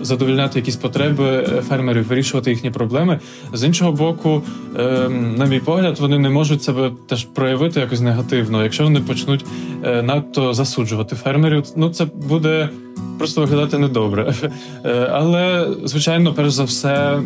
задовільняти 0.00 0.58
якісь 0.58 0.76
потреби 0.76 1.24
е, 1.24 1.62
фермерів, 1.68 2.06
вирішувати 2.06 2.50
їхні 2.50 2.70
проблеми. 2.70 3.20
З 3.52 3.64
іншого 3.64 3.92
боку, 3.92 4.42
е, 4.78 5.08
на 5.08 5.44
мій 5.44 5.60
погляд, 5.60 5.98
вони 6.00 6.18
не 6.18 6.28
можуть 6.30 6.62
себе 6.62 6.90
теж 7.08 7.24
проявити 7.24 7.80
якось 7.80 8.00
негативно. 8.00 8.62
Якщо 8.62 8.84
вони 8.84 9.00
почнуть 9.00 9.44
е, 9.84 10.02
надто 10.02 10.54
засуджувати 10.54 11.16
фермерів, 11.16 11.64
ну 11.76 11.90
це 11.90 12.04
буде 12.04 12.68
просто 13.18 13.40
виглядати 13.40 13.78
недобре. 13.78 14.34
Е, 14.84 15.08
але 15.12 15.68
звичайно, 15.84 16.34
перш 16.34 16.50
за 16.50 16.64
все, 16.64 17.20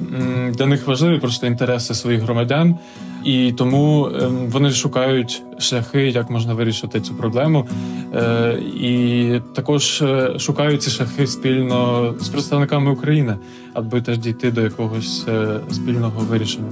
для 0.50 0.66
них 0.66 0.86
важливі 0.86 1.18
просто 1.18 1.46
інтереси 1.46 1.94
своїх 1.94 2.20
громадян. 2.20 2.78
І 3.24 3.52
тому 3.52 4.08
ем, 4.20 4.36
вони 4.50 4.70
шукають 4.70 5.42
шляхи, 5.58 6.08
як 6.08 6.30
можна 6.30 6.54
вирішити 6.54 7.00
цю 7.00 7.14
проблему, 7.14 7.66
е, 8.14 8.58
і 8.80 9.40
також 9.54 10.02
е, 10.02 10.38
шукають 10.38 10.82
ці 10.82 10.90
шляхи 10.90 11.26
спільно 11.26 12.14
з 12.20 12.28
представниками 12.28 12.90
України, 12.90 13.36
аби 13.74 14.00
теж 14.00 14.18
дійти 14.18 14.50
до 14.50 14.60
якогось 14.60 15.24
е, 15.28 15.60
спільного 15.70 16.20
вирішення. 16.30 16.70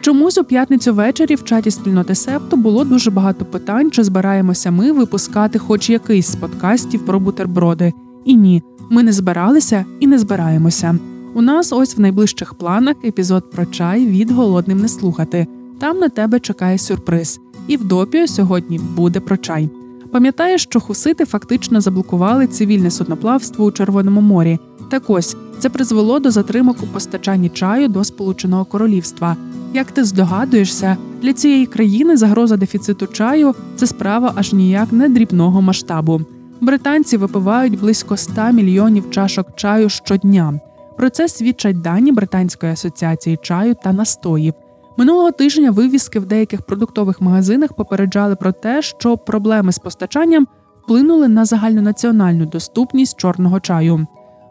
Чомусь 0.00 0.38
у 0.38 0.44
п'ятницю 0.44 0.94
ввечері 0.94 1.34
в 1.34 1.44
чаті 1.44 1.70
спільноти 1.70 2.14
Септо 2.14 2.56
було 2.56 2.84
дуже 2.84 3.10
багато 3.10 3.44
питань, 3.44 3.90
чи 3.90 4.04
збираємося 4.04 4.70
ми 4.70 4.92
випускати 4.92 5.58
хоч 5.58 5.90
якийсь 5.90 6.26
з 6.26 6.36
подкастів 6.36 7.06
про 7.06 7.20
бутерброди. 7.20 7.92
І 8.24 8.34
ні, 8.34 8.62
ми 8.90 9.02
не 9.02 9.12
збиралися 9.12 9.84
і 10.00 10.06
не 10.06 10.18
збираємося. 10.18 10.98
У 11.34 11.42
нас 11.42 11.72
ось 11.72 11.96
в 11.96 12.00
найближчих 12.00 12.54
планах 12.54 12.96
епізод 13.04 13.50
про 13.50 13.66
чай 13.66 14.06
від 14.06 14.30
голодним 14.30 14.78
не 14.78 14.88
слухати. 14.88 15.46
Там 15.80 15.98
на 15.98 16.08
тебе 16.08 16.40
чекає 16.40 16.78
сюрприз. 16.78 17.40
І 17.66 17.76
в 17.76 17.84
допіо 17.84 18.26
сьогодні 18.26 18.78
буде 18.78 19.20
про 19.20 19.36
чай. 19.36 19.68
Пам'ятаєш, 20.12 20.62
що 20.62 20.80
хусити 20.80 21.24
фактично 21.24 21.80
заблокували 21.80 22.46
цивільне 22.46 22.90
судноплавство 22.90 23.64
у 23.64 23.72
Червоному 23.72 24.20
морі. 24.20 24.58
Так 24.90 25.10
ось 25.10 25.36
це 25.58 25.68
призвело 25.68 26.18
до 26.18 26.30
затримок 26.30 26.76
у 26.82 26.86
постачанні 26.86 27.48
чаю 27.48 27.88
до 27.88 28.04
Сполученого 28.04 28.64
Королівства. 28.64 29.36
Як 29.74 29.90
ти 29.90 30.04
здогадуєшся, 30.04 30.96
для 31.22 31.32
цієї 31.32 31.66
країни 31.66 32.16
загроза 32.16 32.56
дефіциту 32.56 33.06
чаю 33.06 33.54
це 33.76 33.86
справа 33.86 34.32
аж 34.36 34.52
ніяк 34.52 34.92
не 34.92 35.08
дрібного 35.08 35.62
масштабу. 35.62 36.20
Британці 36.60 37.16
випивають 37.16 37.80
близько 37.80 38.16
100 38.16 38.52
мільйонів 38.52 39.10
чашок 39.10 39.46
чаю 39.56 39.88
щодня. 39.88 40.60
Про 40.96 41.10
це 41.10 41.28
свідчать 41.28 41.80
дані 41.80 42.12
Британської 42.12 42.72
асоціації 42.72 43.38
чаю 43.42 43.74
та 43.84 43.92
настоїв. 43.92 44.54
Минулого 45.00 45.30
тижня 45.30 45.70
вивіски 45.70 46.18
в 46.18 46.26
деяких 46.26 46.62
продуктових 46.62 47.20
магазинах 47.20 47.72
попереджали 47.72 48.36
про 48.36 48.52
те, 48.52 48.82
що 48.82 49.16
проблеми 49.16 49.72
з 49.72 49.78
постачанням 49.78 50.46
вплинули 50.82 51.28
на 51.28 51.44
загальнонаціональну 51.44 52.46
доступність 52.46 53.16
чорного 53.16 53.60
чаю. 53.60 54.06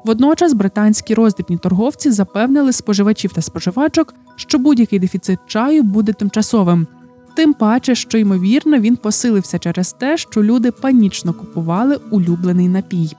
Водночас 0.06 0.54
британські 0.54 1.14
роздібні 1.14 1.58
торговці 1.58 2.12
запевнили 2.12 2.74
споживачів 2.74 3.34
та 3.34 3.42
споживачок, 3.42 4.14
що 4.36 4.60
будь-який 4.60 5.00
дефіцит 5.00 5.40
чаю 5.48 5.84
буде 5.84 6.14
тимчасовим. 6.14 6.88
Тим 7.36 7.54
паче, 7.54 7.96
що 7.96 8.18
ймовірно 8.18 8.80
він 8.80 8.96
посилився 8.96 9.60
через 9.60 9.94
те, 9.94 10.18
що 10.18 10.44
люди 10.44 10.72
панічно 10.72 11.34
купували 11.34 12.00
улюблений 12.12 12.68
напій. 12.68 13.16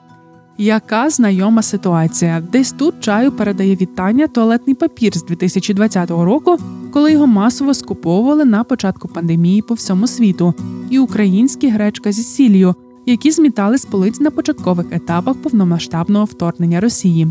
Яка 0.59 1.11
знайома 1.11 1.63
ситуація? 1.63 2.43
Десь 2.53 2.73
тут 2.73 2.95
чаю 3.01 3.33
передає 3.33 3.77
вітання 3.77 4.27
туалетний 4.27 4.75
папір 4.75 5.17
з 5.17 5.25
2020 5.25 6.11
року, 6.11 6.59
коли 6.93 7.13
його 7.13 7.27
масово 7.27 7.75
скуповували 7.75 8.45
на 8.45 8.65
початку 8.65 9.09
пандемії 9.09 9.63
по 9.63 9.75
всьому 9.75 10.07
світу, 10.07 10.55
і 10.91 10.99
українські 10.99 11.69
гречка 11.69 12.13
зі 12.13 12.23
сіллю, 12.23 12.75
які 13.07 13.31
змітали 13.31 13.79
з 13.79 13.85
полиць 13.85 14.21
на 14.21 14.31
початкових 14.31 14.87
етапах 14.91 15.37
повномасштабного 15.37 16.25
вторгнення 16.25 16.81
Росії. 16.81 17.29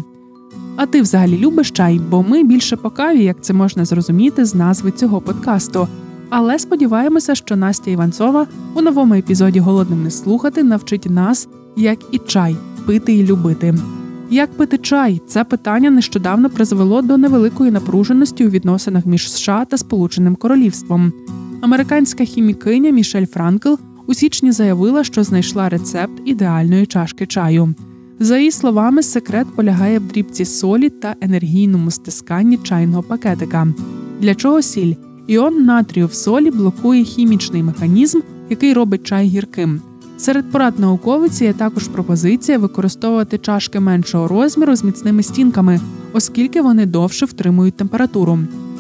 А 0.75 0.85
ти 0.85 1.01
взагалі 1.01 1.37
любиш 1.37 1.71
чай, 1.71 2.01
бо 2.09 2.23
ми 2.23 2.43
більше 2.43 2.75
по 2.75 2.89
каві, 2.89 3.23
як 3.23 3.37
це 3.41 3.53
можна 3.53 3.85
зрозуміти 3.85 4.45
з 4.45 4.55
назви 4.55 4.91
цього 4.91 5.21
подкасту. 5.21 5.87
Але 6.29 6.59
сподіваємося, 6.59 7.35
що 7.35 7.55
Настя 7.55 7.91
Іванцова 7.91 8.47
у 8.75 8.81
новому 8.81 9.13
епізоді 9.13 9.59
Голодним 9.59 10.03
не 10.03 10.11
слухати 10.11 10.63
навчить 10.63 11.09
нас, 11.09 11.47
як 11.75 11.99
і 12.11 12.17
чай 12.17 12.55
пити 12.85 13.13
і 13.13 13.25
любити. 13.25 13.75
Як 14.31 14.51
пити 14.57 14.77
чай? 14.77 15.21
Це 15.27 15.43
питання 15.43 15.89
нещодавно 15.89 16.49
призвело 16.49 17.01
до 17.01 17.17
невеликої 17.17 17.71
напруженості 17.71 18.47
у 18.47 18.49
відносинах 18.49 19.05
між 19.05 19.31
США 19.31 19.65
та 19.65 19.77
Сполученим 19.77 20.35
Королівством. 20.35 21.13
Американська 21.61 22.25
хімікиня 22.25 22.91
Мішель 22.91 23.25
Франкл 23.25 23.73
у 24.07 24.13
січні 24.13 24.51
заявила, 24.51 25.03
що 25.03 25.23
знайшла 25.23 25.69
рецепт 25.69 26.21
ідеальної 26.25 26.85
чашки 26.85 27.25
чаю. 27.25 27.75
За 28.19 28.37
її 28.37 28.51
словами, 28.51 29.03
секрет 29.03 29.47
полягає 29.55 29.99
в 29.99 30.07
дрібці 30.07 30.45
солі 30.45 30.89
та 30.89 31.15
енергійному 31.21 31.91
стисканні 31.91 32.57
чайного 32.57 33.03
пакетика. 33.03 33.67
Для 34.21 34.35
чого 34.35 34.61
сіль? 34.61 34.93
Іон 35.27 35.65
натрію 35.65 36.07
в 36.07 36.13
солі 36.13 36.51
блокує 36.51 37.03
хімічний 37.03 37.63
механізм, 37.63 38.19
який 38.49 38.73
робить 38.73 39.03
чай 39.03 39.27
гірким. 39.27 39.81
Серед 40.19 40.51
порад 40.51 40.79
науковиці 40.79 41.43
є 41.43 41.53
також 41.53 41.87
пропозиція 41.87 42.57
використовувати 42.57 43.37
чашки 43.37 43.79
меншого 43.79 44.27
розміру 44.27 44.75
з 44.75 44.83
міцними 44.83 45.23
стінками, 45.23 45.79
оскільки 46.13 46.61
вони 46.61 46.85
довше 46.85 47.25
втримують 47.25 47.77
температуру. 47.77 48.39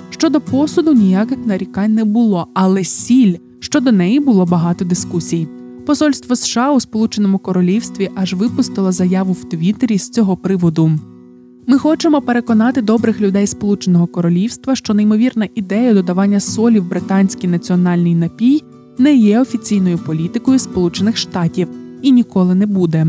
Щодо 0.09 0.41
посуду 0.41 0.93
ніяких 0.93 1.37
нарікань 1.45 1.93
не 1.93 2.05
було, 2.05 2.47
але 2.53 2.83
сіль 2.83 3.35
щодо 3.59 3.91
неї 3.91 4.19
було 4.19 4.45
багато 4.45 4.85
дискусій. 4.85 5.47
Посольство 5.85 6.35
США 6.35 6.71
у 6.71 6.79
Сполученому 6.79 7.37
Королівстві 7.37 8.09
аж 8.15 8.33
випустило 8.33 8.91
заяву 8.91 9.33
в 9.33 9.49
Твіттері 9.49 9.97
з 9.97 10.09
цього 10.09 10.37
приводу. 10.37 10.91
Ми 11.67 11.77
хочемо 11.77 12.21
переконати 12.21 12.81
добрих 12.81 13.21
людей 13.21 13.47
Сполученого 13.47 14.07
Королівства, 14.07 14.75
що 14.75 14.93
неймовірна 14.93 15.47
ідея 15.55 15.93
додавання 15.93 16.39
солі 16.39 16.79
в 16.79 16.89
британський 16.89 17.49
національний 17.49 18.15
напій 18.15 18.63
не 18.99 19.15
є 19.15 19.39
офіційною 19.39 19.97
політикою 19.97 20.59
Сполучених 20.59 21.17
Штатів 21.17 21.67
і 22.01 22.11
ніколи 22.11 22.55
не 22.55 22.65
буде. 22.65 23.07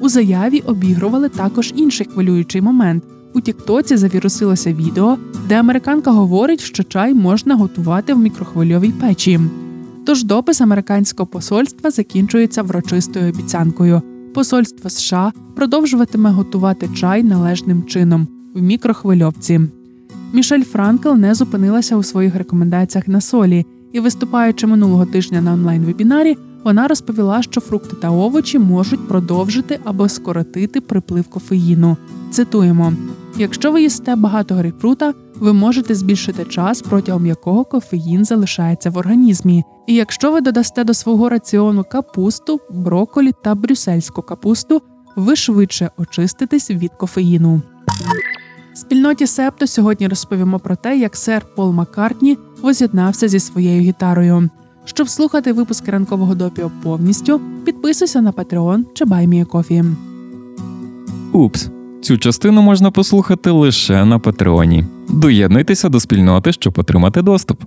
У 0.00 0.08
заяві 0.08 0.60
обігрували 0.60 1.28
також 1.28 1.72
інший 1.76 2.06
хвилюючий 2.06 2.60
момент. 2.60 3.04
У 3.34 3.40
Тіктоці 3.40 3.96
завірусилося 3.96 4.72
відео, 4.72 5.18
де 5.48 5.60
американка 5.60 6.10
говорить, 6.10 6.60
що 6.60 6.82
чай 6.82 7.14
можна 7.14 7.54
готувати 7.54 8.14
в 8.14 8.18
мікрохвильовій 8.18 8.92
печі. 8.92 9.40
Тож 10.06 10.24
допис 10.24 10.60
американського 10.60 11.26
посольства 11.26 11.90
закінчується 11.90 12.62
врочистою 12.62 13.32
обіцянкою. 13.32 14.02
Посольство 14.34 14.90
США 14.90 15.32
продовжуватиме 15.56 16.30
готувати 16.30 16.88
чай 16.96 17.22
належним 17.22 17.84
чином 17.84 18.28
в 18.54 18.62
мікрохвильовці. 18.62 19.60
Мішель 20.32 20.62
Франкл 20.62 21.08
не 21.08 21.34
зупинилася 21.34 21.96
у 21.96 22.02
своїх 22.02 22.36
рекомендаціях 22.36 23.08
на 23.08 23.20
солі 23.20 23.66
і, 23.96 24.00
виступаючи 24.00 24.66
минулого 24.66 25.06
тижня 25.06 25.40
на 25.40 25.52
онлайн-вебінарі, 25.52 26.38
вона 26.64 26.88
розповіла, 26.88 27.42
що 27.42 27.60
фрукти 27.60 27.96
та 27.96 28.10
овочі 28.10 28.58
можуть 28.58 29.08
продовжити 29.08 29.80
або 29.84 30.08
скоротити 30.08 30.80
приплив 30.80 31.28
кофеїну. 31.28 31.96
Цитуємо: 32.30 32.92
якщо 33.36 33.72
ви 33.72 33.82
їсте 33.82 34.16
багато 34.16 34.54
грейпфрута, 34.54 35.14
ви 35.34 35.52
можете 35.52 35.94
збільшити 35.94 36.44
час, 36.44 36.82
протягом 36.82 37.26
якого 37.26 37.64
кофеїн 37.64 38.24
залишається 38.24 38.90
в 38.90 38.96
організмі. 38.96 39.64
І 39.86 39.94
якщо 39.94 40.32
ви 40.32 40.40
додасте 40.40 40.84
до 40.84 40.94
свого 40.94 41.28
раціону 41.28 41.84
капусту, 41.90 42.60
броколі 42.70 43.32
та 43.44 43.54
брюссельську 43.54 44.22
капусту, 44.22 44.82
ви 45.16 45.36
швидше 45.36 45.90
очиститесь 45.96 46.70
від 46.70 46.90
кофеїну. 46.90 47.62
Спільноті 48.74 49.26
Септо 49.26 49.66
сьогодні 49.66 50.08
розповімо 50.08 50.58
про 50.58 50.76
те, 50.76 50.98
як 50.98 51.16
сер 51.16 51.46
Пол 51.54 51.72
Маккартні 51.72 52.38
воз'єднався 52.62 53.28
зі 53.28 53.40
своєю 53.40 53.82
гітарою. 53.82 54.50
Щоб 54.84 55.08
слухати 55.08 55.52
випуски 55.52 55.90
ранкового 55.90 56.34
допіо 56.34 56.70
повністю, 56.82 57.40
підписуйся 57.64 58.20
на 58.20 58.32
Patreon 58.32 58.84
чи 58.94 59.04
BuyMeACoffee. 59.04 59.94
Упс. 61.32 61.70
Цю 62.00 62.18
частину 62.18 62.62
можна 62.62 62.90
послухати 62.90 63.50
лише 63.50 64.04
на 64.04 64.18
Патреоні. 64.18 64.84
Доєднуйтеся 65.08 65.88
до 65.88 66.00
спільноти, 66.00 66.52
щоб 66.52 66.78
отримати 66.78 67.22
доступ. 67.22 67.62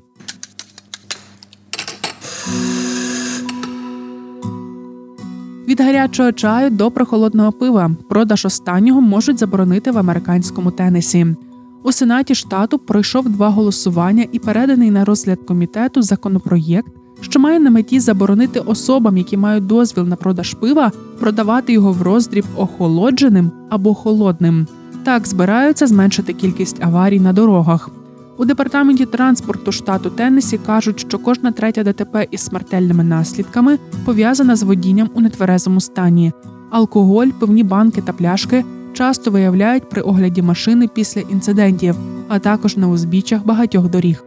Від 5.68 5.82
гарячого 5.82 6.32
чаю 6.32 6.70
до 6.70 6.92
прохолодного 6.92 7.52
пива 7.52 7.92
продаж 8.10 8.46
останнього 8.46 9.02
можуть 9.02 9.40
заборонити 9.40 9.92
в 9.92 9.98
американському 9.98 10.72
Теннесі. 10.72 11.36
У 11.84 11.92
сенаті 11.92 12.36
штату 12.36 12.80
пройшов 12.80 13.30
два 13.30 13.50
голосування 13.50 14.26
і 14.32 14.40
переданий 14.40 14.92
на 14.92 15.06
розгляд 15.06 15.40
комітету 15.48 16.02
законопроєкт, 16.02 16.92
що 17.22 17.40
має 17.40 17.60
на 17.60 17.70
меті 17.70 18.00
заборонити 18.00 18.60
особам, 18.60 19.18
які 19.18 19.38
мають 19.38 19.68
дозвіл 19.68 20.04
на 20.04 20.16
продаж 20.16 20.54
пива, 20.54 20.92
продавати 21.20 21.74
його 21.74 21.92
в 21.92 22.02
роздріб 22.02 22.46
охолодженим 22.56 23.52
або 23.70 23.94
холодним. 23.94 24.68
Так 25.04 25.28
збираються 25.28 25.88
зменшити 25.88 26.34
кількість 26.34 26.84
аварій 26.84 27.20
на 27.20 27.34
дорогах. 27.34 27.90
У 28.38 28.46
департаменті 28.46 29.06
транспорту 29.06 29.72
штату 29.72 30.10
Теннесі 30.10 30.58
кажуть, 30.58 31.00
що 31.00 31.20
кожна 31.20 31.52
третя 31.52 31.84
ДТП 31.84 32.28
із 32.32 32.42
смертельними 32.42 33.04
наслідками 33.04 33.80
пов'язана 34.06 34.56
з 34.56 34.64
водінням 34.64 35.10
у 35.14 35.22
нетверезому 35.22 35.82
стані. 35.82 36.32
Алкоголь, 36.70 37.28
пивні 37.40 37.64
банки 37.64 38.02
та 38.02 38.14
пляшки 38.14 38.66
часто 39.00 39.32
виявляють 39.32 39.90
при 39.90 40.02
огляді 40.02 40.42
машини 40.42 40.88
після 40.88 41.22
інцидентів, 41.22 41.96
а 42.28 42.40
також 42.40 42.78
на 42.78 42.88
узбіччях 42.88 43.46
багатьох 43.46 43.90
доріг. 43.90 44.24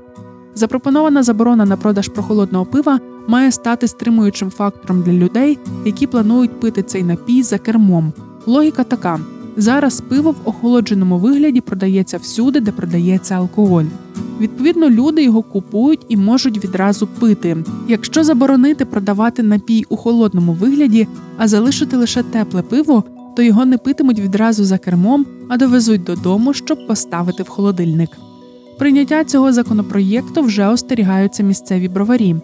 Запропонована 0.54 1.22
заборона 1.22 1.64
на 1.64 1.76
продаж 1.76 2.08
прохолодного 2.08 2.64
пива 2.64 3.00
має 3.28 3.52
стати 3.52 3.88
стримуючим 3.88 4.50
фактором 4.50 5.02
для 5.02 5.12
людей, 5.12 5.58
які 5.84 6.06
планують 6.06 6.60
пити 6.60 6.82
цей 6.82 7.02
напій 7.02 7.42
за 7.42 7.58
кермом. 7.58 8.12
Логіка 8.46 8.84
така: 8.84 9.20
зараз 9.56 10.00
пиво 10.00 10.30
в 10.30 10.48
охолодженому 10.48 11.18
вигляді 11.18 11.60
продається 11.60 12.18
всюди, 12.18 12.60
де 12.60 12.72
продається 12.72 13.34
алкоголь. 13.34 13.84
Відповідно, 14.40 14.90
люди 14.90 15.22
його 15.22 15.42
купують 15.42 16.06
і 16.08 16.16
можуть 16.16 16.64
відразу 16.64 17.06
пити. 17.06 17.56
Якщо 17.88 18.24
заборонити 18.24 18.84
продавати 18.84 19.42
напій 19.42 19.84
у 19.88 19.96
холодному 19.96 20.52
вигляді, 20.52 21.08
а 21.38 21.48
залишити 21.48 21.96
лише 21.96 22.22
тепле 22.22 22.62
пиво, 22.62 23.04
то 23.36 23.42
його 23.42 23.64
не 23.64 23.78
питимуть 23.78 24.20
відразу 24.20 24.64
за 24.64 24.78
кермом, 24.78 25.26
а 25.48 25.56
довезуть 25.56 26.04
додому, 26.04 26.54
щоб 26.54 26.86
поставити 26.86 27.42
в 27.42 27.48
холодильник. 27.48 28.10
Прийняття 28.78 29.24
цього 29.24 29.52
законопроєкту 29.52 30.42
вже 30.42 30.66
остерігаються 30.66 31.42
місцеві 31.42 31.88
броварі. 31.88 32.36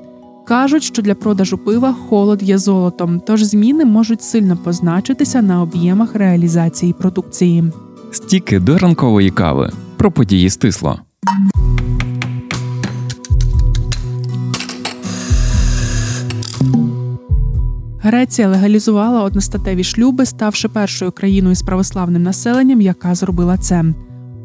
Кажуть, 0.46 0.83
що 0.83 1.03
для 1.03 1.14
продажу 1.14 1.59
пива 1.59 1.92
холод 2.09 2.42
є 2.42 2.59
золотом, 2.59 3.20
тож 3.27 3.42
зміни 3.42 3.85
можуть 3.85 4.22
сильно 4.22 4.57
позначитися 4.57 5.42
на 5.42 5.62
об'ємах 5.62 6.14
реалізації 6.14 6.92
продукції. 6.92 7.64
Стіки 8.12 8.59
до 8.59 8.79
ранкової 8.79 9.31
кави. 9.31 9.70
Про 9.96 10.11
події 10.11 10.51
стисло. 10.51 11.01
Греція 18.08 18.48
легалізувала 18.48 19.22
одностатеві 19.22 19.84
шлюби, 19.84 20.26
ставши 20.26 20.68
першою 20.68 21.12
країною 21.12 21.54
з 21.54 21.62
православним 21.62 22.22
населенням, 22.22 22.80
яка 22.80 23.14
зробила 23.14 23.56
це. 23.56 23.84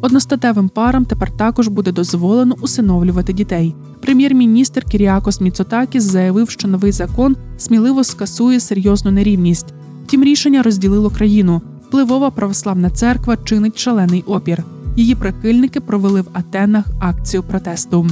Одностатевим 0.02 0.70
парам 0.70 1.06
тепер 1.06 1.38
також 1.38 1.68
буде 1.68 1.92
дозволено 1.92 2.56
усиновлювати 2.62 3.34
дітей. 3.34 3.76
Прем'єр-міністр 4.02 4.84
Кіріакос 4.84 5.42
Міцотакіс 5.42 6.04
заявив, 6.04 6.50
що 6.50 6.68
новий 6.68 6.92
закон 6.92 7.36
сміливо 7.58 8.04
скасує 8.04 8.60
серйозну 8.60 9.12
нерівність. 9.12 9.74
Втім, 10.06 10.24
рішення 10.24 10.64
розділило 10.64 11.10
країну. 11.10 11.62
Впливова 11.88 12.32
православна 12.32 12.90
церква 12.90 13.38
чинить 13.38 13.80
шалений 13.80 14.24
опір. 14.28 14.64
Її 14.96 15.16
прихильники 15.16 15.80
провели 15.80 16.22
в 16.22 16.28
Атенах 16.34 16.86
акцію 17.00 17.44
протесту. 17.44 18.08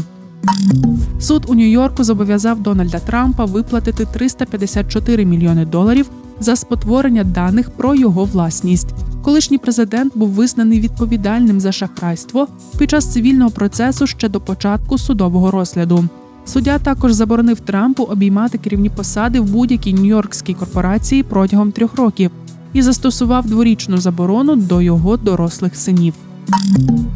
Суд 1.20 1.46
у 1.48 1.54
Нью-Йорку 1.54 2.04
зобов'язав 2.04 2.60
Дональда 2.60 3.00
Трампа 3.00 3.46
виплатити 3.46 4.06
354 4.06 5.26
мільйони 5.26 5.66
доларів 5.66 6.10
за 6.40 6.56
спотворення 6.56 7.24
даних 7.24 7.70
про 7.70 7.96
його 7.96 8.26
власність. 8.26 8.88
Колишній 9.22 9.58
президент 9.58 10.18
був 10.18 10.30
визнаний 10.30 10.80
відповідальним 10.80 11.60
за 11.60 11.72
шахрайство 11.72 12.48
під 12.78 12.90
час 12.90 13.14
цивільного 13.14 13.52
процесу 13.52 14.08
ще 14.08 14.30
до 14.30 14.42
початку 14.42 14.98
судового 14.98 15.52
розгляду. 15.52 16.06
Суддя 16.46 16.80
також 16.80 17.14
заборонив 17.14 17.60
Трампу 17.60 18.04
обіймати 18.04 18.58
керівні 18.58 18.90
посади 18.90 19.40
в 19.40 19.52
будь-якій 19.52 19.94
нью-йоркській 19.94 20.56
корпорації 20.56 21.24
протягом 21.24 21.72
трьох 21.72 21.96
років 21.96 22.32
і 22.74 22.82
застосував 22.82 23.48
дворічну 23.48 23.98
заборону 23.98 24.56
до 24.56 24.82
його 24.82 25.18
дорослих 25.18 25.76
синів. 25.76 26.14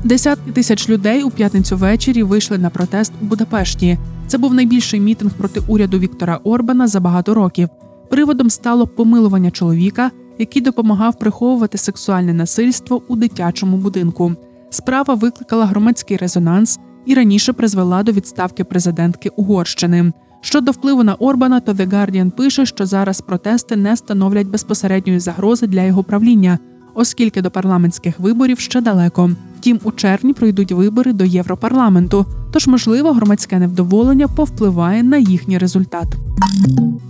Десятки 0.03 0.51
тисяч 0.51 0.89
людей 0.89 1.23
у 1.23 1.29
п'ятницю 1.29 1.77
ввечері 1.77 2.23
вийшли 2.23 2.57
на 2.57 2.69
протест 2.69 3.13
у 3.21 3.25
Будапешті. 3.25 3.97
Це 4.27 4.37
був 4.37 4.53
найбільший 4.53 4.99
мітинг 4.99 5.31
проти 5.31 5.61
уряду 5.67 5.99
Віктора 5.99 6.39
Орбана 6.43 6.87
за 6.87 6.99
багато 6.99 7.33
років. 7.33 7.69
Приводом 8.09 8.49
стало 8.49 8.87
помилування 8.87 9.51
чоловіка, 9.51 10.11
який 10.39 10.61
допомагав 10.61 11.19
приховувати 11.19 11.77
сексуальне 11.77 12.33
насильство 12.33 13.01
у 13.07 13.15
дитячому 13.15 13.77
будинку. 13.77 14.35
Справа 14.69 15.13
викликала 15.13 15.65
громадський 15.65 16.17
резонанс 16.17 16.79
і 17.05 17.13
раніше 17.13 17.53
призвела 17.53 18.03
до 18.03 18.11
відставки 18.11 18.63
президентки 18.63 19.29
Угорщини. 19.29 20.13
Щодо 20.41 20.71
впливу 20.71 21.03
на 21.03 21.13
Орбана, 21.13 21.59
то 21.59 21.71
The 21.71 21.89
Guardian 21.89 22.31
пише, 22.31 22.65
що 22.65 22.85
зараз 22.85 23.21
протести 23.21 23.75
не 23.75 23.97
становлять 23.97 24.47
безпосередньої 24.47 25.19
загрози 25.19 25.67
для 25.67 25.83
його 25.83 26.03
правління, 26.03 26.59
оскільки 26.95 27.41
до 27.41 27.51
парламентських 27.51 28.19
виборів 28.19 28.59
ще 28.59 28.81
далеко. 28.81 29.31
Втім, 29.59 29.79
у 29.83 29.91
червні 29.91 30.33
пройдуть 30.33 30.71
вибори 30.71 31.13
до 31.13 31.25
Європарламенту, 31.25 32.25
тож, 32.51 32.67
можливо, 32.67 33.11
громадське 33.11 33.59
невдоволення 33.59 34.27
повпливає 34.27 35.03
на 35.03 35.17
їхній 35.17 35.57
результат. 35.57 36.07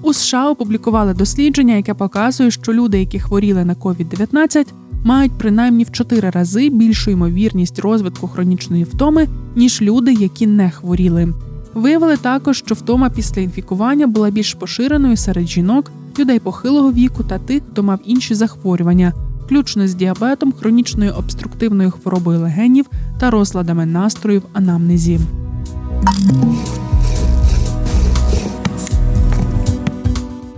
У 0.02 0.13
США 0.13 0.50
опублікували 0.50 1.13
дослідження, 1.13 1.76
яке 1.76 1.93
показує, 1.93 2.52
що 2.52 2.74
люди, 2.74 3.00
які 3.00 3.19
хворіли 3.19 3.65
на 3.65 3.76
COVID-19, 3.76 4.67
мають 5.04 5.32
принаймні 5.38 5.84
в 5.84 5.91
чотири 5.91 6.30
рази 6.30 6.69
більшу 6.69 7.12
ймовірність 7.12 7.80
розвитку 7.80 8.28
хронічної 8.28 8.84
втоми, 8.84 9.28
ніж 9.56 9.82
люди, 9.82 10.13
які 10.13 10.48
не 10.48 10.71
хворіли. 10.71 11.34
Виявили 11.74 12.17
також, 12.17 12.58
що 12.58 12.76
втома 12.76 13.10
після 13.10 13.41
інфікування 13.41 14.08
була 14.08 14.30
більш 14.30 14.54
поширеною 14.54 15.17
серед 15.17 15.48
жінок, 15.48 15.91
людей 16.19 16.39
похилого 16.39 16.91
віку 16.91 17.24
та 17.24 17.39
тих, 17.39 17.63
хто 17.71 17.84
мав 17.84 18.00
інші 18.06 18.36
захворювання, 18.36 19.13
включно 19.45 19.88
з 19.88 19.95
діабетом, 19.95 20.51
хронічною 20.51 21.13
обструктивною 21.13 21.91
хворобою 21.91 22.39
легенів 22.39 22.86
та 23.19 23.29
розладами 23.29 23.86
настрою 23.86 24.39
в 24.39 24.43
анамнезі. 24.53 25.19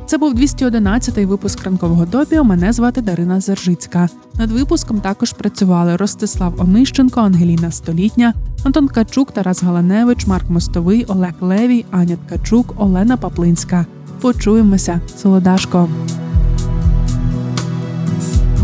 Це 0.06 0.18
був 0.18 0.34
211-й 0.34 1.26
випуск 1.26 1.64
ранкового 1.64 2.06
допіо. 2.06 2.44
Мене 2.44 2.74
звати 2.74 3.02
Дарина 3.02 3.40
Зержицька. 3.40 4.10
Над 4.40 4.52
випуском 4.52 5.00
також 5.00 5.34
працювали 5.34 5.96
Ростислав 5.96 6.62
Онищенко, 6.62 7.20
Ангеліна 7.20 7.72
Столітня, 7.72 8.34
Антон 8.64 8.88
Качук, 8.88 9.32
Тарас 9.32 9.64
Галаневич, 9.64 10.28
Марк 10.28 10.50
Мостовий, 10.50 11.06
Олег 11.06 11.34
Левій, 11.42 11.86
Аня 11.92 12.18
Ткачук, 12.26 12.74
Олена 12.78 13.18
Паплинська. 13.18 13.86
Почуємося, 14.22 15.02
Солодашко. 15.18 15.90